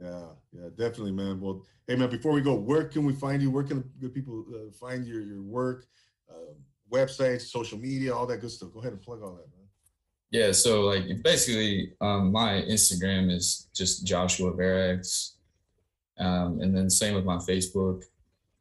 [0.00, 0.20] Yeah,
[0.52, 1.40] yeah, definitely, man.
[1.40, 3.50] Well, hey, man, before we go, where can we find you?
[3.50, 5.84] Where can good people uh, find your your work,
[6.30, 6.54] uh,
[6.90, 8.72] websites, social media, all that good stuff?
[8.72, 9.60] Go ahead and plug all that, man.
[10.30, 15.34] Yeah, so like basically, um, my Instagram is just Joshua Varex,
[16.18, 18.04] um, and then same with my Facebook.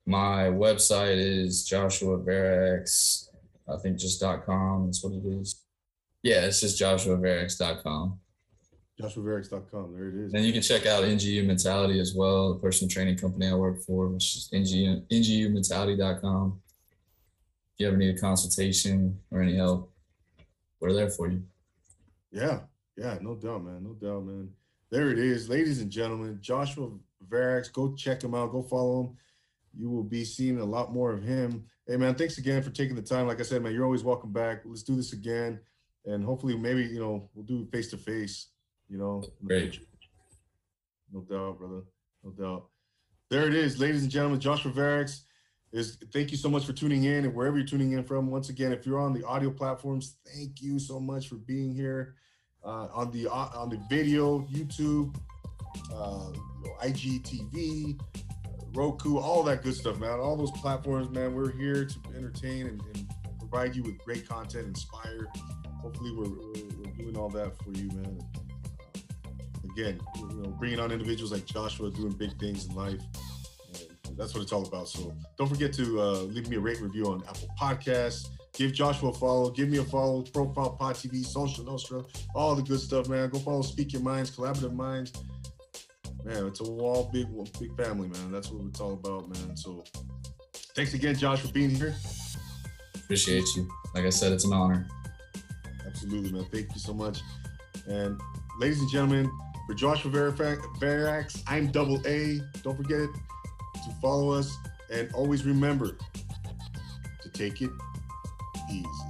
[0.05, 3.29] My website is Joshua Varex,
[3.71, 5.61] I think just .com is what it is.
[6.23, 8.19] Yeah, it's just joshuavarex.com.
[8.99, 9.93] JoshuaVerix.com.
[9.93, 10.33] There it is.
[10.33, 13.81] And you can check out NGU Mentality as well, the personal training company I work
[13.83, 16.59] for, which is NGU, Mentality.com.
[17.73, 19.91] If you ever need a consultation or any help,
[20.81, 21.43] we're there for you.
[22.31, 22.61] Yeah.
[22.97, 23.17] Yeah.
[23.21, 23.83] No doubt, man.
[23.83, 24.49] No doubt, man.
[24.89, 25.47] There it is.
[25.47, 26.89] Ladies and gentlemen, Joshua
[27.31, 27.71] Varex.
[27.71, 28.51] Go check him out.
[28.51, 29.17] Go follow him.
[29.77, 31.65] You will be seeing a lot more of him.
[31.87, 33.27] Hey, man, thanks again for taking the time.
[33.27, 34.61] Like I said, man, you're always welcome back.
[34.65, 35.59] Let's do this again.
[36.05, 38.47] And hopefully, maybe, you know, we'll do face to face
[38.89, 39.23] you know.
[39.45, 39.79] Great.
[41.11, 41.81] No doubt, brother.
[42.23, 42.65] No doubt.
[43.29, 44.39] There it is, ladies and gentlemen.
[44.39, 45.21] Joshua Verix
[45.71, 48.29] is thank you so much for tuning in and wherever you're tuning in from.
[48.29, 52.15] Once again, if you're on the audio platforms, thank you so much for being here.
[52.63, 55.15] Uh, on the uh, on the video, YouTube,
[55.93, 60.19] uh, you know, IGTV, uh, Roku, all that good stuff, man.
[60.19, 61.33] All those platforms, man.
[61.33, 63.09] We're here to entertain and, and
[63.39, 65.27] provide you with great content, inspire.
[65.81, 68.19] Hopefully, we're, we're, we're doing all that for you, man
[69.79, 72.99] again, you know, bringing on individuals like Joshua doing big things in life.
[74.07, 74.89] And that's what it's all about.
[74.89, 78.27] So don't forget to uh, leave me a rate review on Apple Podcasts.
[78.53, 79.51] Give Joshua a follow.
[79.51, 80.23] Give me a follow.
[80.23, 82.03] Profile Pod TV, Social Nostra,
[82.35, 83.29] all the good stuff, man.
[83.29, 85.13] Go follow Speak Your Minds, Collaborative Minds.
[86.25, 87.27] Man, it's a wall, big,
[87.59, 88.31] big family, man.
[88.31, 89.55] That's what it's all about, man.
[89.55, 89.83] So
[90.75, 91.95] thanks again, Josh, for being here.
[92.95, 93.67] Appreciate you.
[93.95, 94.87] Like I said, it's an honor.
[95.87, 96.45] Absolutely, man.
[96.51, 97.21] Thank you so much.
[97.87, 98.19] And
[98.59, 99.31] ladies and gentlemen,
[99.69, 102.41] for Joshua Verifax, I'm Double A.
[102.63, 103.09] Don't forget it
[103.75, 104.57] to follow us
[104.91, 105.95] and always remember
[107.21, 107.69] to take it
[108.71, 109.08] easy.